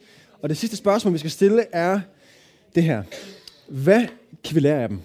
Og 0.43 0.49
det 0.49 0.57
sidste 0.57 0.77
spørgsmål, 0.77 1.13
vi 1.13 1.19
skal 1.19 1.31
stille, 1.31 1.67
er 1.73 2.01
det 2.75 2.83
her. 2.83 3.03
Hvad 3.69 4.07
kan 4.45 4.55
vi 4.55 4.61
lære 4.61 4.83
af 4.83 4.89
dem? 4.89 5.01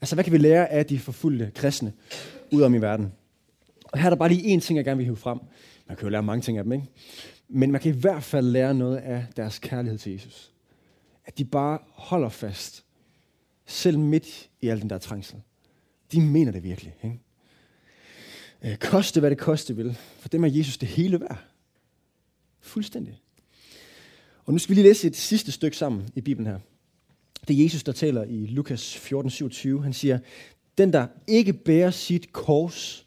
Altså, 0.00 0.16
hvad 0.16 0.24
kan 0.24 0.32
vi 0.32 0.38
lære 0.38 0.68
af 0.68 0.86
de 0.86 0.98
forfulgte 0.98 1.50
kristne 1.54 1.92
ud 2.50 2.62
om 2.62 2.74
i 2.74 2.78
verden? 2.78 3.12
Og 3.84 3.98
her 3.98 4.06
er 4.06 4.10
der 4.10 4.16
bare 4.16 4.28
lige 4.28 4.56
én 4.56 4.60
ting, 4.60 4.76
jeg 4.76 4.84
gerne 4.84 4.96
vil 4.96 5.06
hive 5.06 5.16
frem. 5.16 5.38
Man 5.88 5.96
kan 5.96 6.06
jo 6.06 6.10
lære 6.10 6.22
mange 6.22 6.42
ting 6.42 6.58
af 6.58 6.64
dem, 6.64 6.72
ikke? 6.72 6.86
Men 7.48 7.72
man 7.72 7.80
kan 7.80 7.94
i 7.94 7.98
hvert 7.98 8.22
fald 8.22 8.46
lære 8.46 8.74
noget 8.74 8.96
af 8.96 9.26
deres 9.36 9.58
kærlighed 9.58 9.98
til 9.98 10.12
Jesus. 10.12 10.52
At 11.24 11.38
de 11.38 11.44
bare 11.44 11.78
holder 11.90 12.28
fast, 12.28 12.84
selv 13.66 13.98
midt 13.98 14.50
i 14.60 14.68
al 14.68 14.80
den 14.80 14.90
der 14.90 14.98
trængsel. 14.98 15.42
De 16.12 16.20
mener 16.20 16.52
det 16.52 16.62
virkelig, 16.62 16.94
ikke? 17.04 17.20
Øh, 18.64 18.76
koste 18.76 19.20
hvad 19.20 19.30
det 19.30 19.38
koste 19.38 19.76
vil. 19.76 19.98
For 20.18 20.28
dem 20.28 20.44
er 20.44 20.48
Jesus 20.48 20.78
det 20.78 20.88
hele 20.88 21.20
værd. 21.20 21.44
Fuldstændig. 22.60 23.20
Og 24.44 24.52
nu 24.52 24.58
skal 24.58 24.70
vi 24.70 24.74
lige 24.74 24.88
læse 24.88 25.06
et 25.06 25.16
sidste 25.16 25.52
stykke 25.52 25.76
sammen 25.76 26.08
i 26.14 26.20
Bibelen 26.20 26.46
her. 26.46 26.58
Det 27.48 27.58
er 27.58 27.62
Jesus, 27.62 27.82
der 27.82 27.92
taler 27.92 28.24
i 28.24 28.46
Lukas 28.46 28.96
14, 28.96 29.30
27. 29.30 29.82
Han 29.82 29.92
siger, 29.92 30.18
den 30.78 30.92
der 30.92 31.06
ikke 31.26 31.52
bærer 31.52 31.90
sit 31.90 32.32
kors, 32.32 33.06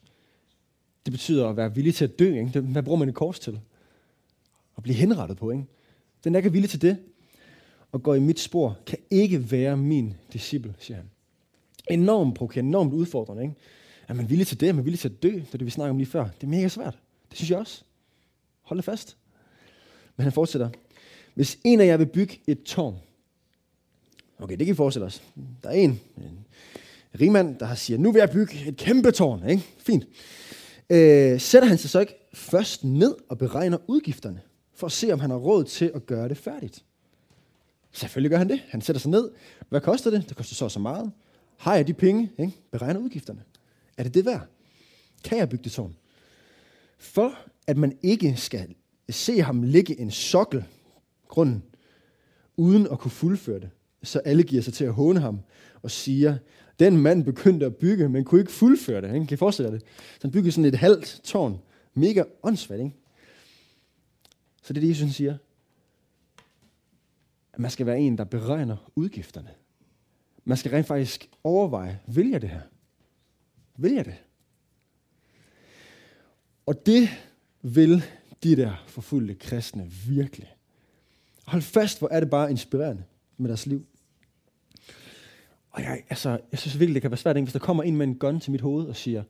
det 1.06 1.12
betyder 1.14 1.50
at 1.50 1.58
være 1.58 1.76
villig 1.76 1.96
til 1.96 2.06
at 2.06 2.20
dø. 2.20 2.40
Ikke? 2.40 2.60
Hvad 2.60 2.84
bruger 2.84 3.00
man 3.00 3.10
et 3.10 3.16
kors 3.16 3.40
til? 3.40 3.60
At 4.78 4.84
blive 4.84 4.96
henrettet 4.96 5.38
på. 5.38 5.52
Ikke? 5.52 5.66
Den 6.24 6.34
der 6.34 6.40
ikke 6.40 6.48
er 6.48 6.52
villig 6.52 6.70
til 6.70 6.82
det, 6.82 6.98
og 7.96 8.04
går 8.04 8.16
i 8.16 8.20
mit 8.20 8.40
spor, 8.40 8.78
kan 8.86 8.98
ikke 9.10 9.52
være 9.52 9.78
min 9.78 10.14
disciple, 10.34 10.76
siger 10.80 10.98
han. 10.98 11.10
Enormt 11.90 12.36
provokerende, 12.36 12.70
enormt 12.70 12.94
udfordrende. 12.94 13.44
Ikke? 13.44 13.56
Er 14.08 14.14
man 14.14 14.30
villig 14.30 14.48
til 14.48 14.60
det? 14.60 14.70
Er 14.70 14.74
man 14.74 14.86
villig 14.86 15.00
til 15.00 15.10
at 15.10 15.24
dø? 15.24 15.30
Det 15.30 15.48
er 15.54 15.58
det, 15.58 15.66
vi 15.66 15.72
snakker 15.72 15.90
om 15.90 15.98
lige 15.98 16.08
før. 16.08 16.24
Det 16.24 16.44
er 16.44 16.48
mega 16.48 16.68
svært. 16.68 17.00
Det 17.30 17.38
synes 17.38 17.52
jeg 17.52 17.60
også. 17.60 17.84
Hold 18.62 18.78
det 18.78 18.86
fast. 18.86 19.18
Men 20.18 20.24
han 20.24 20.32
fortsætter. 20.32 20.70
Hvis 21.34 21.58
en 21.64 21.82
af 21.82 21.86
jer 21.86 21.98
vil 21.98 22.06
bygge 22.06 22.40
et 22.48 22.64
tårn. 22.64 22.98
Okay, 24.40 24.58
det 24.58 24.66
kan 24.66 24.74
vi 24.74 24.78
forestille 24.78 25.06
os. 25.06 25.24
Der 25.64 25.70
er 25.70 25.74
en, 25.74 26.00
en 26.18 26.46
rigmand, 27.20 27.60
der 27.60 27.76
siger, 27.76 27.98
nu 27.98 28.12
vil 28.12 28.20
jeg 28.20 28.30
bygge 28.30 28.68
et 28.68 28.78
kæmpe 28.78 29.12
tårn. 29.12 29.50
Ikke? 29.50 29.64
Fint. 29.78 30.08
Øh, 30.90 31.40
sætter 31.40 31.68
han 31.68 31.78
sig 31.78 31.90
så 31.90 32.00
ikke 32.00 32.16
først 32.34 32.84
ned 32.84 33.16
og 33.30 33.38
beregner 33.38 33.78
udgifterne, 33.88 34.42
for 34.74 34.88
at 34.88 34.94
se, 34.94 35.14
om 35.14 35.20
han 35.20 35.30
har 35.30 35.38
råd 35.38 35.64
til 35.64 35.92
at 35.96 36.06
gøre 36.06 36.30
det 36.30 36.38
færdigt? 36.38 36.84
Selvfølgelig 37.96 38.32
gør 38.32 38.38
han 38.38 38.50
det. 38.50 38.62
Han 38.70 38.82
sætter 38.82 39.00
sig 39.00 39.12
ned. 39.12 39.32
Hvad 39.70 39.82
koster 39.82 40.10
det? 40.10 40.30
Det 40.30 40.38
koster 40.38 40.56
så 40.56 40.70
så 40.70 40.80
meget. 40.80 41.12
Har 41.58 41.76
jeg 41.76 41.88
de 41.88 41.94
penge? 41.94 42.32
Ikke? 42.38 42.54
Beregner 42.72 43.00
udgifterne. 43.00 43.44
Er 43.98 44.04
det 44.04 44.14
det 44.14 44.26
værd? 44.26 44.48
Kan 45.24 45.38
jeg 45.38 45.50
bygge 45.50 45.64
det 45.64 45.72
tårn? 45.72 45.96
For 46.98 47.34
at 47.68 47.78
man 47.78 47.98
ikke 48.02 48.36
skal 48.38 48.76
se 49.10 49.42
ham 49.42 49.64
ligge 49.64 50.00
en 50.00 50.12
sokkel, 50.12 50.64
grunden, 51.28 51.64
uden 52.58 52.88
at 52.92 53.00
kunne 53.00 53.12
fuldføre 53.12 53.60
det, 53.60 53.70
så 54.04 54.20
alle 54.20 54.44
giver 54.44 54.62
sig 54.62 54.74
til 54.74 54.86
at 54.86 54.94
håne 54.94 55.20
ham 55.20 55.40
og 55.82 55.92
siger, 55.92 56.38
den 56.80 56.98
mand 56.98 57.24
begyndte 57.24 57.66
at 57.66 57.76
bygge, 57.76 58.10
men 58.10 58.24
kunne 58.24 58.42
ikke 58.42 58.52
fuldføre 58.52 59.02
det. 59.02 59.14
Ikke? 59.14 59.28
Kan 59.28 59.36
I 59.36 59.38
forestille 59.38 59.72
jer 59.72 59.78
det? 59.78 59.88
Så 59.98 60.20
han 60.22 60.32
byggede 60.32 60.52
sådan 60.52 60.66
et 60.66 60.76
halvt 60.76 61.22
tårn. 61.24 61.60
Mega 61.94 62.24
åndssvagt, 62.44 62.82
ikke? 62.82 62.96
Så 64.64 64.74
det 64.74 64.78
er 64.78 64.82
det, 64.82 64.90
Jesus 64.90 65.16
siger. 65.16 65.38
At 67.56 67.60
man 67.60 67.72
skal 67.72 67.86
være 67.86 68.00
en, 68.00 68.18
der 68.18 68.24
beregner 68.24 68.92
udgifterne. 68.96 69.50
Man 70.46 70.58
skal 70.58 70.72
rent 70.72 70.88
faktisk 70.88 71.30
overveje, 71.44 72.00
vil 72.08 72.30
jeg 72.30 72.42
det 72.42 72.50
her? 72.50 72.62
Vil 73.78 73.94
jeg 73.94 74.06
det? 74.06 74.16
Og 76.66 76.86
det 76.86 77.10
vil 77.62 78.04
de 78.44 78.56
der 78.56 78.84
forfulgte 78.88 79.36
kristne 79.36 79.92
virkelig. 80.08 80.56
Hold 81.46 81.62
fast, 81.62 82.00
hvor 82.00 82.10
er 82.12 82.20
det 82.20 82.30
bare 82.30 82.52
inspirerende 82.52 83.04
med 83.38 83.50
deres 83.50 83.66
liv. 83.66 83.86
Og 85.72 85.82
jeg, 85.82 86.04
altså, 86.10 86.40
jeg 86.52 86.60
synes 86.60 86.80
virkelig, 86.80 86.96
det 86.96 87.02
kan 87.02 87.12
være 87.12 87.18
svært, 87.18 87.38
hvis 87.38 87.54
der 87.54 87.60
kommer 87.60 87.84
en 87.84 87.96
med 87.96 88.08
en 88.08 88.20
gun 88.20 88.40
til 88.40 88.52
mit 88.52 88.62
hoved 88.62 88.88
og 88.88 88.96
siger, 88.96 89.24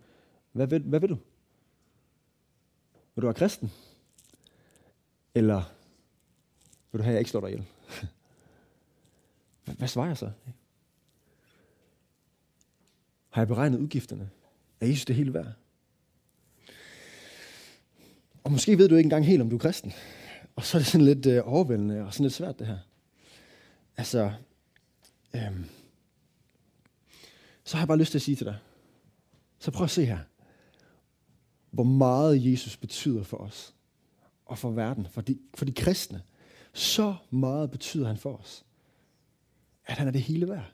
hvad 0.51 0.67
vil, 0.67 0.81
hvad 0.81 0.99
vil 0.99 1.09
du? 1.09 1.17
Vil 3.15 3.21
du 3.21 3.27
være 3.27 3.33
kristen? 3.33 3.71
Eller 5.35 5.63
vil 6.91 6.99
du 6.99 7.03
have, 7.03 7.11
at 7.11 7.13
jeg 7.13 7.19
ikke 7.21 7.31
slår 7.31 7.41
dig 7.41 7.49
ihjel? 7.49 7.65
Hvad, 9.63 9.75
hvad 9.75 9.87
svarer 9.87 10.07
jeg 10.07 10.17
så? 10.17 10.31
Har 13.29 13.41
jeg 13.41 13.47
beregnet 13.47 13.79
udgifterne? 13.79 14.29
Er 14.79 14.87
Jesus 14.87 15.05
det 15.05 15.15
hele 15.15 15.33
værd? 15.33 15.53
Og 18.43 18.51
måske 18.51 18.77
ved 18.77 18.89
du 18.89 18.95
ikke 18.95 19.05
engang 19.05 19.25
helt, 19.25 19.41
om 19.41 19.49
du 19.49 19.55
er 19.55 19.59
kristen. 19.59 19.93
Og 20.55 20.63
så 20.63 20.77
er 20.77 20.79
det 20.79 20.87
sådan 20.87 21.05
lidt 21.05 21.25
øh, 21.25 21.41
overvældende 21.45 22.05
og 22.05 22.13
sådan 22.13 22.23
lidt 22.23 22.33
svært, 22.33 22.59
det 22.59 22.67
her. 22.67 22.77
Altså, 23.97 24.33
øhm, 25.35 25.65
så 27.63 27.77
har 27.77 27.81
jeg 27.81 27.87
bare 27.87 27.97
lyst 27.97 28.11
til 28.11 28.17
at 28.17 28.21
sige 28.21 28.35
til 28.35 28.45
dig, 28.45 28.57
så 29.59 29.71
prøv 29.71 29.83
at 29.83 29.89
se 29.89 30.05
her, 30.05 30.19
hvor 31.71 31.83
meget 31.83 32.51
Jesus 32.51 32.77
betyder 32.77 33.23
for 33.23 33.37
os, 33.37 33.73
og 34.45 34.57
for 34.57 34.71
verden, 34.71 35.07
for 35.11 35.21
de, 35.21 35.39
for 35.53 35.65
de 35.65 35.73
kristne. 35.73 36.21
Så 36.75 37.15
meget 37.29 37.71
betyder 37.71 38.07
han 38.07 38.17
for 38.17 38.35
os, 38.35 38.65
at 39.85 39.97
han 39.97 40.07
er 40.07 40.11
det 40.11 40.21
hele 40.21 40.49
værd. 40.49 40.71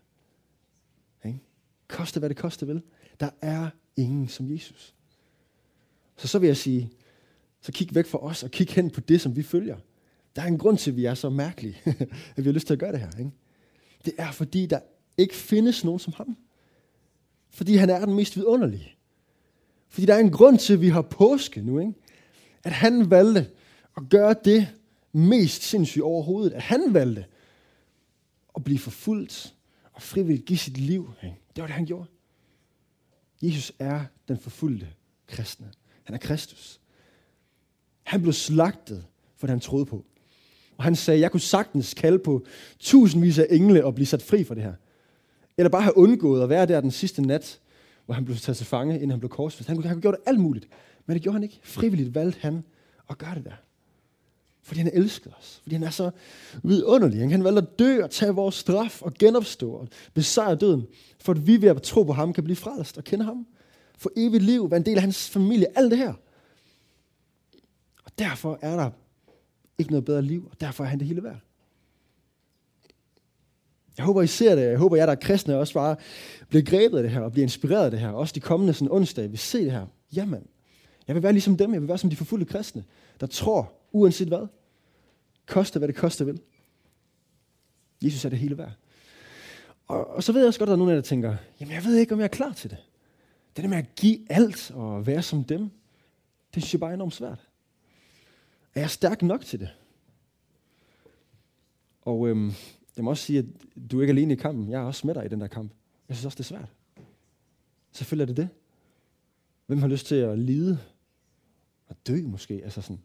Ikke? 1.25 1.39
Koste 1.87 2.19
hvad 2.19 2.29
det 2.29 2.37
koste 2.37 2.67
vil. 2.67 2.81
Der 3.19 3.29
er 3.41 3.69
ingen 3.95 4.27
som 4.27 4.51
Jesus. 4.51 4.95
Så 6.17 6.27
så 6.27 6.39
vil 6.39 6.47
jeg 6.47 6.57
sige, 6.57 6.91
så 7.61 7.71
kig 7.71 7.95
væk 7.95 8.05
fra 8.05 8.23
os 8.23 8.43
og 8.43 8.51
kig 8.51 8.67
hen 8.69 8.89
på 8.89 9.01
det, 9.01 9.21
som 9.21 9.35
vi 9.35 9.43
følger. 9.43 9.77
Der 10.35 10.41
er 10.41 10.45
en 10.45 10.57
grund 10.57 10.77
til, 10.77 10.91
at 10.91 10.97
vi 10.97 11.05
er 11.05 11.13
så 11.13 11.29
mærkelige, 11.29 11.77
at 12.35 12.37
vi 12.37 12.43
har 12.43 12.51
lyst 12.51 12.67
til 12.67 12.73
at 12.73 12.79
gøre 12.79 12.91
det 12.91 12.99
her. 12.99 13.17
Ikke? 13.19 13.31
Det 14.05 14.13
er 14.17 14.31
fordi, 14.31 14.65
der 14.65 14.79
ikke 15.17 15.35
findes 15.35 15.83
nogen 15.83 15.99
som 15.99 16.13
ham. 16.13 16.37
Fordi 17.49 17.75
han 17.75 17.89
er 17.89 18.05
den 18.05 18.15
mest 18.15 18.35
vidunderlige. 18.35 18.95
Fordi 19.87 20.05
der 20.05 20.13
er 20.13 20.19
en 20.19 20.31
grund 20.31 20.57
til, 20.57 20.73
at 20.73 20.81
vi 20.81 20.89
har 20.89 21.01
påske 21.01 21.61
nu. 21.61 21.79
Ikke? 21.79 21.93
At 22.63 22.71
han 22.71 23.09
valgte 23.09 23.49
at 23.97 24.03
gøre 24.09 24.35
det 24.45 24.67
mest 25.11 25.63
sindssygt 25.63 26.03
overhovedet. 26.03 26.53
At 26.53 26.61
han 26.61 26.93
valgte 26.93 27.25
at 28.55 28.63
blive 28.63 28.79
forfulgt 28.79 29.55
og 29.93 30.01
frivilligt 30.01 30.45
give 30.45 30.59
sit 30.59 30.77
liv. 30.77 31.13
Ikke? 31.23 31.35
Det 31.55 31.61
var 31.61 31.67
det, 31.67 31.75
han 31.75 31.85
gjorde. 31.85 32.09
Jesus 33.41 33.73
er 33.79 34.05
den 34.27 34.37
forfulgte 34.37 34.87
kristne. 35.27 35.71
Han 36.03 36.15
er 36.15 36.19
Kristus. 36.19 36.79
Han 38.03 38.21
blev 38.21 38.33
slagtet, 38.33 39.05
for 39.35 39.47
det 39.47 39.51
han 39.51 39.59
troede 39.59 39.85
på. 39.85 40.05
Og 40.77 40.83
han 40.83 40.95
sagde, 40.95 41.19
jeg 41.19 41.31
kunne 41.31 41.41
sagtens 41.41 41.93
kalde 41.93 42.19
på 42.19 42.45
tusindvis 42.79 43.39
af 43.39 43.47
engle 43.49 43.85
og 43.85 43.95
blive 43.95 44.07
sat 44.07 44.21
fri 44.21 44.43
for 44.43 44.53
det 44.53 44.63
her. 44.63 44.73
Eller 45.57 45.69
bare 45.69 45.81
have 45.81 45.97
undgået 45.97 46.43
at 46.43 46.49
være 46.49 46.65
der 46.65 46.81
den 46.81 46.91
sidste 46.91 47.21
nat, 47.21 47.59
hvor 48.05 48.15
han 48.15 48.25
blev 48.25 48.37
taget 48.37 48.57
til 48.57 48.65
fange, 48.65 48.95
inden 48.95 49.09
han 49.09 49.19
blev 49.19 49.29
korsfæstet. 49.29 49.67
Han 49.67 49.75
kunne 49.75 49.87
have 49.87 50.01
gjort 50.01 50.13
det 50.13 50.23
alt 50.25 50.39
muligt. 50.39 50.67
Men 51.05 51.13
det 51.13 51.23
gjorde 51.23 51.33
han 51.33 51.43
ikke. 51.43 51.59
Frivilligt 51.63 52.15
valgte 52.15 52.39
han 52.41 52.63
at 53.09 53.17
gøre 53.17 53.35
det 53.35 53.45
der. 53.45 53.55
Fordi 54.63 54.79
han 54.79 54.91
elskede 54.93 55.33
os. 55.39 55.59
Fordi 55.63 55.75
han 55.75 55.83
er 55.83 55.89
så 55.89 56.11
vidunderlig. 56.63 57.29
Han 57.29 57.43
valgte 57.43 57.61
at 57.61 57.79
dø 57.79 58.03
og 58.03 58.11
tage 58.11 58.31
vores 58.31 58.55
straf 58.55 59.01
og 59.01 59.13
genopstå 59.13 59.71
og 59.71 59.87
besejre 60.13 60.55
døden. 60.55 60.87
For 61.19 61.31
at 61.31 61.47
vi 61.47 61.61
ved 61.61 61.69
at 61.69 61.81
tro 61.81 62.03
på 62.03 62.13
ham 62.13 62.33
kan 62.33 62.43
blive 62.43 62.55
frelst 62.55 62.97
og 62.97 63.03
kende 63.03 63.25
ham. 63.25 63.47
For 63.97 64.11
evigt 64.17 64.43
liv, 64.43 64.71
være 64.71 64.77
en 64.77 64.85
del 64.85 64.95
af 64.95 65.01
hans 65.01 65.29
familie. 65.29 65.77
Alt 65.77 65.91
det 65.91 65.97
her. 65.97 66.13
Og 68.05 68.11
derfor 68.19 68.59
er 68.61 68.75
der 68.75 68.89
ikke 69.77 69.91
noget 69.91 70.05
bedre 70.05 70.21
liv, 70.21 70.47
og 70.51 70.61
derfor 70.61 70.83
er 70.83 70.87
han 70.87 70.99
det 70.99 71.07
hele 71.07 71.23
værd. 71.23 71.39
Jeg 73.97 74.05
håber, 74.05 74.21
I 74.21 74.27
ser 74.27 74.55
det. 74.55 74.61
Jeg 74.61 74.77
håber, 74.77 74.95
jeg 74.95 75.07
der 75.07 75.13
er 75.13 75.17
kristne 75.17 75.57
også 75.57 75.73
bare 75.73 75.95
bliver 76.49 76.63
grebet 76.63 76.97
af 76.97 77.03
det 77.03 77.11
her 77.11 77.21
og 77.21 77.31
bliver 77.31 77.43
inspireret 77.43 77.85
af 77.85 77.91
det 77.91 77.99
her. 77.99 78.09
Også 78.09 78.33
de 78.33 78.39
kommende 78.39 78.73
sådan 78.73 78.91
onsdag 78.91 79.31
vi 79.31 79.37
ser 79.37 79.63
det 79.63 79.71
her. 79.71 79.85
Jamen, 80.15 80.47
jeg 81.07 81.15
vil 81.15 81.23
være 81.23 81.31
ligesom 81.31 81.57
dem. 81.57 81.73
Jeg 81.73 81.81
vil 81.81 81.87
være 81.87 81.97
som 81.97 82.09
de 82.09 82.15
forfulgte 82.15 82.45
kristne, 82.45 82.83
der 83.19 83.27
tror, 83.27 83.73
uanset 83.91 84.27
hvad, 84.27 84.47
koste 85.45 85.79
hvad 85.79 85.87
det 85.87 85.95
koster 85.95 86.25
vil. 86.25 86.41
Jesus 88.03 88.25
er 88.25 88.29
det 88.29 88.39
hele 88.39 88.57
værd. 88.57 88.71
Og, 89.87 90.07
og 90.07 90.23
så 90.23 90.31
ved 90.31 90.41
jeg 90.41 90.47
også 90.47 90.59
godt, 90.59 90.67
at 90.67 90.71
der 90.71 90.73
er 90.73 90.77
nogen 90.77 90.89
af 90.89 90.95
jer, 90.95 91.01
der 91.01 91.07
tænker, 91.07 91.35
jamen 91.59 91.75
jeg 91.75 91.83
ved 91.83 91.95
ikke, 91.95 92.13
om 92.13 92.19
jeg 92.19 92.25
er 92.25 92.29
klar 92.29 92.53
til 92.53 92.69
det. 92.69 92.77
Det 93.55 93.63
der 93.63 93.69
med 93.69 93.77
at 93.77 93.95
give 93.95 94.31
alt 94.31 94.71
og 94.71 95.07
være 95.07 95.21
som 95.21 95.43
dem, 95.43 95.69
det 96.53 96.63
synes 96.63 96.73
jeg 96.73 96.79
bare 96.79 96.89
er 96.89 96.93
enormt 96.93 97.13
svært. 97.13 97.47
Er 98.75 98.79
jeg 98.79 98.89
stærk 98.89 99.21
nok 99.21 99.45
til 99.45 99.59
det? 99.59 99.69
Og 102.01 102.27
øhm, 102.27 102.51
jeg 102.95 103.03
må 103.03 103.09
også 103.09 103.23
sige, 103.23 103.39
at 103.39 103.45
du 103.91 103.97
er 103.97 104.01
ikke 104.01 104.11
alene 104.11 104.33
i 104.33 104.37
kampen. 104.37 104.69
Jeg 104.69 104.81
er 104.81 104.85
også 104.85 105.07
med 105.07 105.15
dig 105.15 105.25
i 105.25 105.27
den 105.27 105.41
der 105.41 105.47
kamp. 105.47 105.71
Jeg 106.09 106.15
synes 106.17 106.25
også, 106.25 106.35
det 106.35 106.43
er 106.43 106.57
svært. 106.57 106.69
Selvfølgelig 107.91 108.23
er 108.23 108.35
det 108.35 108.37
det. 108.37 108.49
Hvem 109.65 109.79
har 109.79 109.87
lyst 109.87 110.05
til 110.05 110.15
at 110.15 110.39
lide 110.39 110.79
og 111.87 111.95
dø 112.07 112.21
måske? 112.23 112.61
Altså 112.63 112.81
sådan, 112.81 113.01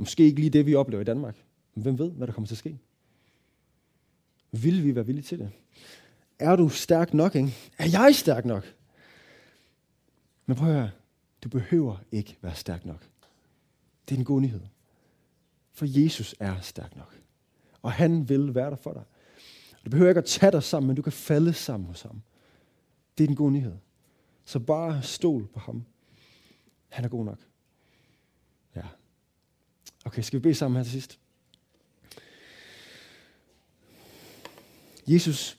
måske 0.00 0.24
ikke 0.24 0.40
lige 0.40 0.50
det, 0.50 0.66
vi 0.66 0.74
oplever 0.74 1.00
i 1.00 1.04
Danmark. 1.04 1.36
Men 1.74 1.82
hvem 1.82 1.98
ved, 1.98 2.10
hvad 2.10 2.26
der 2.26 2.32
kommer 2.32 2.46
til 2.46 2.54
at 2.54 2.58
ske? 2.58 2.78
Vil 4.52 4.84
vi 4.84 4.94
være 4.94 5.06
villige 5.06 5.24
til 5.24 5.38
det? 5.38 5.50
Er 6.38 6.56
du 6.56 6.68
stærk 6.68 7.14
nok, 7.14 7.34
ikke? 7.34 7.56
Er 7.78 7.88
jeg 7.88 8.14
stærk 8.14 8.44
nok? 8.44 8.74
Men 10.46 10.56
prøv 10.56 10.68
at 10.68 10.74
høre. 10.74 10.90
Du 11.44 11.48
behøver 11.48 11.96
ikke 12.12 12.36
være 12.42 12.54
stærk 12.54 12.86
nok. 12.86 13.08
Det 14.08 14.14
er 14.14 14.18
en 14.18 14.24
god 14.24 14.40
nyhed. 14.40 14.60
For 15.72 15.86
Jesus 15.88 16.34
er 16.40 16.60
stærk 16.60 16.96
nok. 16.96 17.20
Og 17.82 17.92
han 17.92 18.28
vil 18.28 18.54
være 18.54 18.70
der 18.70 18.76
for 18.76 18.92
dig. 18.92 19.02
Du 19.84 19.90
behøver 19.90 20.10
ikke 20.10 20.18
at 20.18 20.24
tage 20.24 20.52
dig 20.52 20.62
sammen, 20.62 20.86
men 20.86 20.96
du 20.96 21.02
kan 21.02 21.12
falde 21.12 21.52
sammen 21.52 21.86
hos 21.86 22.02
ham. 22.02 22.22
Det 23.18 23.24
er 23.24 23.28
en 23.28 23.36
gode 23.36 23.52
nyhed. 23.52 23.76
Så 24.44 24.58
bare 24.58 25.02
stol 25.02 25.46
på 25.46 25.60
ham. 25.60 25.84
Han 26.88 27.04
er 27.04 27.08
god 27.08 27.24
nok. 27.24 27.38
Okay, 30.04 30.22
skal 30.22 30.38
vi 30.38 30.42
bede 30.42 30.54
sammen 30.54 30.76
her 30.76 30.82
til 30.82 30.92
sidst? 30.92 31.18
Jesus, 35.06 35.58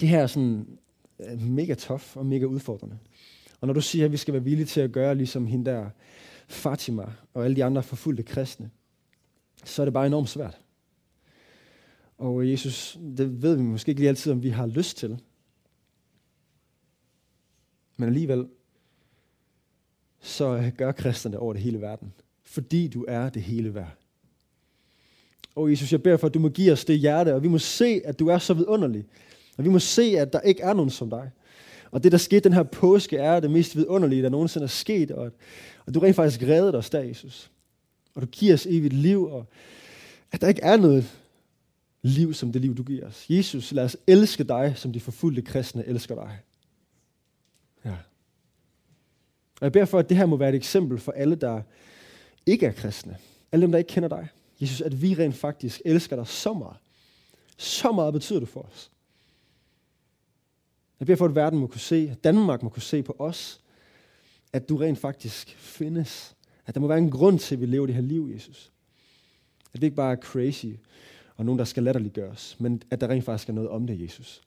det 0.00 0.08
her 0.08 0.22
er 0.22 0.26
sådan 0.26 0.78
øh, 1.18 1.42
mega 1.42 1.74
tof 1.74 2.16
og 2.16 2.26
mega 2.26 2.44
udfordrende. 2.44 2.98
Og 3.60 3.66
når 3.66 3.74
du 3.74 3.80
siger, 3.80 4.04
at 4.04 4.12
vi 4.12 4.16
skal 4.16 4.34
være 4.34 4.44
villige 4.44 4.66
til 4.66 4.80
at 4.80 4.92
gøre 4.92 5.14
ligesom 5.14 5.46
hende 5.46 5.70
der 5.70 5.90
Fatima 6.48 7.12
og 7.34 7.44
alle 7.44 7.56
de 7.56 7.64
andre 7.64 7.82
forfulgte 7.82 8.22
kristne, 8.22 8.70
så 9.64 9.82
er 9.82 9.86
det 9.86 9.92
bare 9.92 10.06
enormt 10.06 10.28
svært. 10.28 10.60
Og 12.18 12.50
Jesus, 12.50 12.98
det 13.16 13.42
ved 13.42 13.56
vi 13.56 13.62
måske 13.62 13.88
ikke 13.88 14.00
lige 14.00 14.08
altid, 14.08 14.32
om 14.32 14.42
vi 14.42 14.50
har 14.50 14.66
lyst 14.66 14.96
til. 14.96 15.22
Men 17.96 18.08
alligevel, 18.08 18.48
så 20.20 20.72
gør 20.76 20.92
kristne 20.92 21.38
over 21.38 21.52
det 21.52 21.62
hele 21.62 21.80
verden. 21.80 22.12
Fordi 22.50 22.88
du 22.88 23.04
er 23.08 23.28
det 23.28 23.42
hele 23.42 23.74
værd. 23.74 23.96
Og 25.54 25.70
Jesus, 25.70 25.92
jeg 25.92 26.02
beder 26.02 26.16
for, 26.16 26.26
at 26.26 26.34
du 26.34 26.38
må 26.38 26.48
give 26.48 26.72
os 26.72 26.84
det 26.84 26.98
hjerte, 26.98 27.34
og 27.34 27.42
vi 27.42 27.48
må 27.48 27.58
se, 27.58 28.00
at 28.04 28.18
du 28.18 28.28
er 28.28 28.38
så 28.38 28.54
vidunderlig. 28.54 29.04
Og 29.58 29.64
vi 29.64 29.68
må 29.68 29.78
se, 29.78 30.02
at 30.02 30.32
der 30.32 30.40
ikke 30.40 30.62
er 30.62 30.72
nogen 30.72 30.90
som 30.90 31.10
dig. 31.10 31.30
Og 31.90 32.04
det, 32.04 32.12
der 32.12 32.18
skete 32.18 32.40
den 32.40 32.52
her 32.52 32.62
påske, 32.62 33.16
er 33.16 33.40
det 33.40 33.50
mest 33.50 33.76
vidunderlige, 33.76 34.22
der 34.22 34.28
nogensinde 34.28 34.64
er 34.64 34.68
sket. 34.68 35.10
Og, 35.10 35.32
og 35.86 35.94
du 35.94 36.00
rent 36.00 36.16
faktisk 36.16 36.42
reddede 36.42 36.78
os 36.78 36.90
der, 36.90 37.00
Jesus. 37.00 37.50
Og 38.14 38.22
du 38.22 38.26
giver 38.26 38.54
os 38.54 38.66
evigt 38.66 38.92
liv, 38.94 39.24
og 39.24 39.46
at 40.32 40.40
der 40.40 40.48
ikke 40.48 40.62
er 40.62 40.76
noget 40.76 41.18
liv 42.02 42.34
som 42.34 42.52
det 42.52 42.60
liv, 42.60 42.76
du 42.76 42.82
giver 42.82 43.06
os. 43.06 43.26
Jesus, 43.28 43.72
lad 43.72 43.84
os 43.84 43.96
elske 44.06 44.44
dig, 44.44 44.72
som 44.76 44.92
de 44.92 45.00
forfulgte 45.00 45.42
kristne 45.42 45.86
elsker 45.86 46.14
dig. 46.14 46.38
Ja. 47.84 47.96
Og 49.60 49.64
jeg 49.64 49.72
beder 49.72 49.84
for, 49.84 49.98
at 49.98 50.08
det 50.08 50.16
her 50.16 50.26
må 50.26 50.36
være 50.36 50.48
et 50.48 50.54
eksempel 50.54 50.98
for 50.98 51.12
alle, 51.12 51.34
der 51.34 51.62
ikke 52.50 52.66
er 52.66 52.72
kristne. 52.72 53.16
Alle 53.52 53.62
dem, 53.62 53.72
der 53.72 53.78
ikke 53.78 53.88
kender 53.88 54.08
dig. 54.08 54.28
Jesus, 54.60 54.80
at 54.80 55.02
vi 55.02 55.14
rent 55.14 55.36
faktisk 55.36 55.82
elsker 55.84 56.16
dig 56.16 56.26
så 56.26 56.52
meget. 56.52 56.76
Så 57.56 57.92
meget 57.92 58.12
betyder 58.12 58.40
du 58.40 58.46
for 58.46 58.60
os. 58.60 58.90
Jeg 61.00 61.06
beder 61.06 61.16
for, 61.16 61.24
at 61.24 61.34
verden 61.34 61.58
må 61.58 61.66
kunne 61.66 61.80
se, 61.80 62.08
at 62.12 62.24
Danmark 62.24 62.62
må 62.62 62.68
kunne 62.68 62.82
se 62.82 63.02
på 63.02 63.16
os, 63.18 63.60
at 64.52 64.68
du 64.68 64.76
rent 64.76 64.98
faktisk 64.98 65.56
findes. 65.58 66.34
At 66.66 66.74
der 66.74 66.80
må 66.80 66.86
være 66.86 66.98
en 66.98 67.10
grund 67.10 67.38
til, 67.38 67.54
at 67.54 67.60
vi 67.60 67.66
lever 67.66 67.86
det 67.86 67.94
her 67.94 68.02
liv, 68.02 68.30
Jesus. 68.34 68.72
At 69.74 69.80
det 69.80 69.86
ikke 69.86 69.96
bare 69.96 70.12
er 70.12 70.20
crazy, 70.20 70.66
og 71.36 71.44
nogen, 71.44 71.58
der 71.58 71.64
skal 71.64 71.82
latterliggøres, 71.82 72.56
men 72.58 72.82
at 72.90 73.00
der 73.00 73.08
rent 73.08 73.24
faktisk 73.24 73.48
er 73.48 73.52
noget 73.52 73.70
om 73.70 73.86
det, 73.86 74.02
Jesus. 74.02 74.42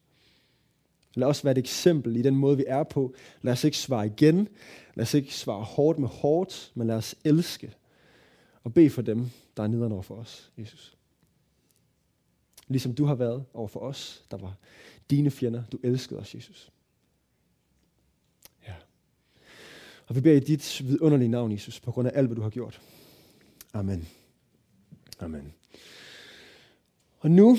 Lad 1.16 1.28
os 1.28 1.46
være 1.46 1.52
et 1.52 1.58
eksempel 1.58 2.16
i 2.16 2.22
den 2.22 2.36
måde, 2.36 2.58
vi 2.58 2.66
er 2.68 2.84
på. 2.84 3.14
Lad 3.42 3.54
os 3.54 3.64
ikke 3.64 3.78
svare 3.78 4.06
igen. 4.06 4.48
Lad 4.96 5.04
os 5.04 5.14
ikke 5.14 5.34
svare 5.34 5.64
hårdt 5.64 6.00
med 6.00 6.08
hårdt, 6.08 6.72
men 6.76 6.88
lad 6.88 6.96
os 6.96 7.16
elske 7.24 7.74
og 8.64 8.74
bed 8.74 8.90
for 8.90 9.02
dem, 9.02 9.30
der 9.58 9.64
er 9.64 9.68
nederen 9.68 9.92
over 9.92 10.02
for 10.02 10.16
os, 10.16 10.52
Jesus. 10.58 10.98
Ligesom 12.68 12.96
du 12.96 13.06
har 13.06 13.16
været 13.16 13.46
over 13.54 13.68
for 13.68 13.80
os, 13.80 14.26
der 14.32 14.38
var 14.38 14.58
dine 15.10 15.32
fjender. 15.32 15.64
Du 15.72 15.80
elskede 15.84 16.20
os, 16.20 16.36
Jesus. 16.36 16.72
Ja. 18.68 18.74
Og 20.08 20.16
vi 20.16 20.22
beder 20.22 20.36
i 20.36 20.40
dit 20.40 20.82
vidunderlige 20.86 21.30
navn, 21.30 21.52
Jesus, 21.52 21.80
på 21.80 21.92
grund 21.92 22.08
af 22.08 22.12
alt, 22.16 22.28
hvad 22.28 22.36
du 22.36 22.42
har 22.42 22.50
gjort. 22.50 22.82
Amen. 23.74 24.08
Amen. 25.20 25.54
Og 27.20 27.32
nu 27.32 27.58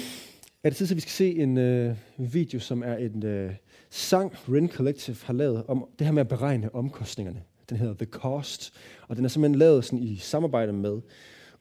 er 0.63 0.69
det 0.69 0.77
tid, 0.77 0.91
at 0.91 0.97
vi 0.97 1.01
skal 1.01 1.11
se 1.11 1.35
en 1.35 1.59
øh, 1.59 1.97
video, 2.17 2.61
som 2.61 2.83
er 2.83 2.97
en 2.97 3.25
øh, 3.25 3.55
sang, 3.91 4.33
Ren 4.49 4.69
Collective 4.69 5.17
har 5.23 5.33
lavet 5.33 5.67
om 5.67 5.89
det 5.99 6.07
her 6.07 6.13
med 6.13 6.21
at 6.21 6.29
beregne 6.29 6.75
omkostningerne. 6.75 7.43
Den 7.69 7.77
hedder 7.77 7.95
The 7.95 8.07
Cost, 8.07 8.75
og 9.09 9.17
den 9.17 9.25
er 9.25 9.29
simpelthen 9.29 9.59
lavet 9.59 9.85
sådan 9.85 9.99
i 9.99 10.17
samarbejde 10.17 10.73
med 10.73 11.01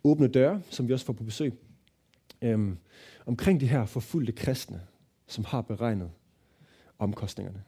Åbne 0.03 0.27
Døre, 0.27 0.61
som 0.69 0.87
vi 0.87 0.93
også 0.93 1.05
får 1.05 1.13
på 1.13 1.23
besøg, 1.23 1.53
øhm, 2.41 2.77
omkring 3.25 3.59
de 3.59 3.67
her 3.67 3.85
forfulgte 3.85 4.31
kristne, 4.31 4.81
som 5.27 5.45
har 5.45 5.61
beregnet 5.61 6.11
omkostningerne. 6.99 7.63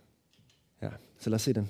Ja, 0.82 0.90
så 1.20 1.30
lad 1.30 1.36
os 1.36 1.42
se 1.42 1.54
den. 1.54 1.70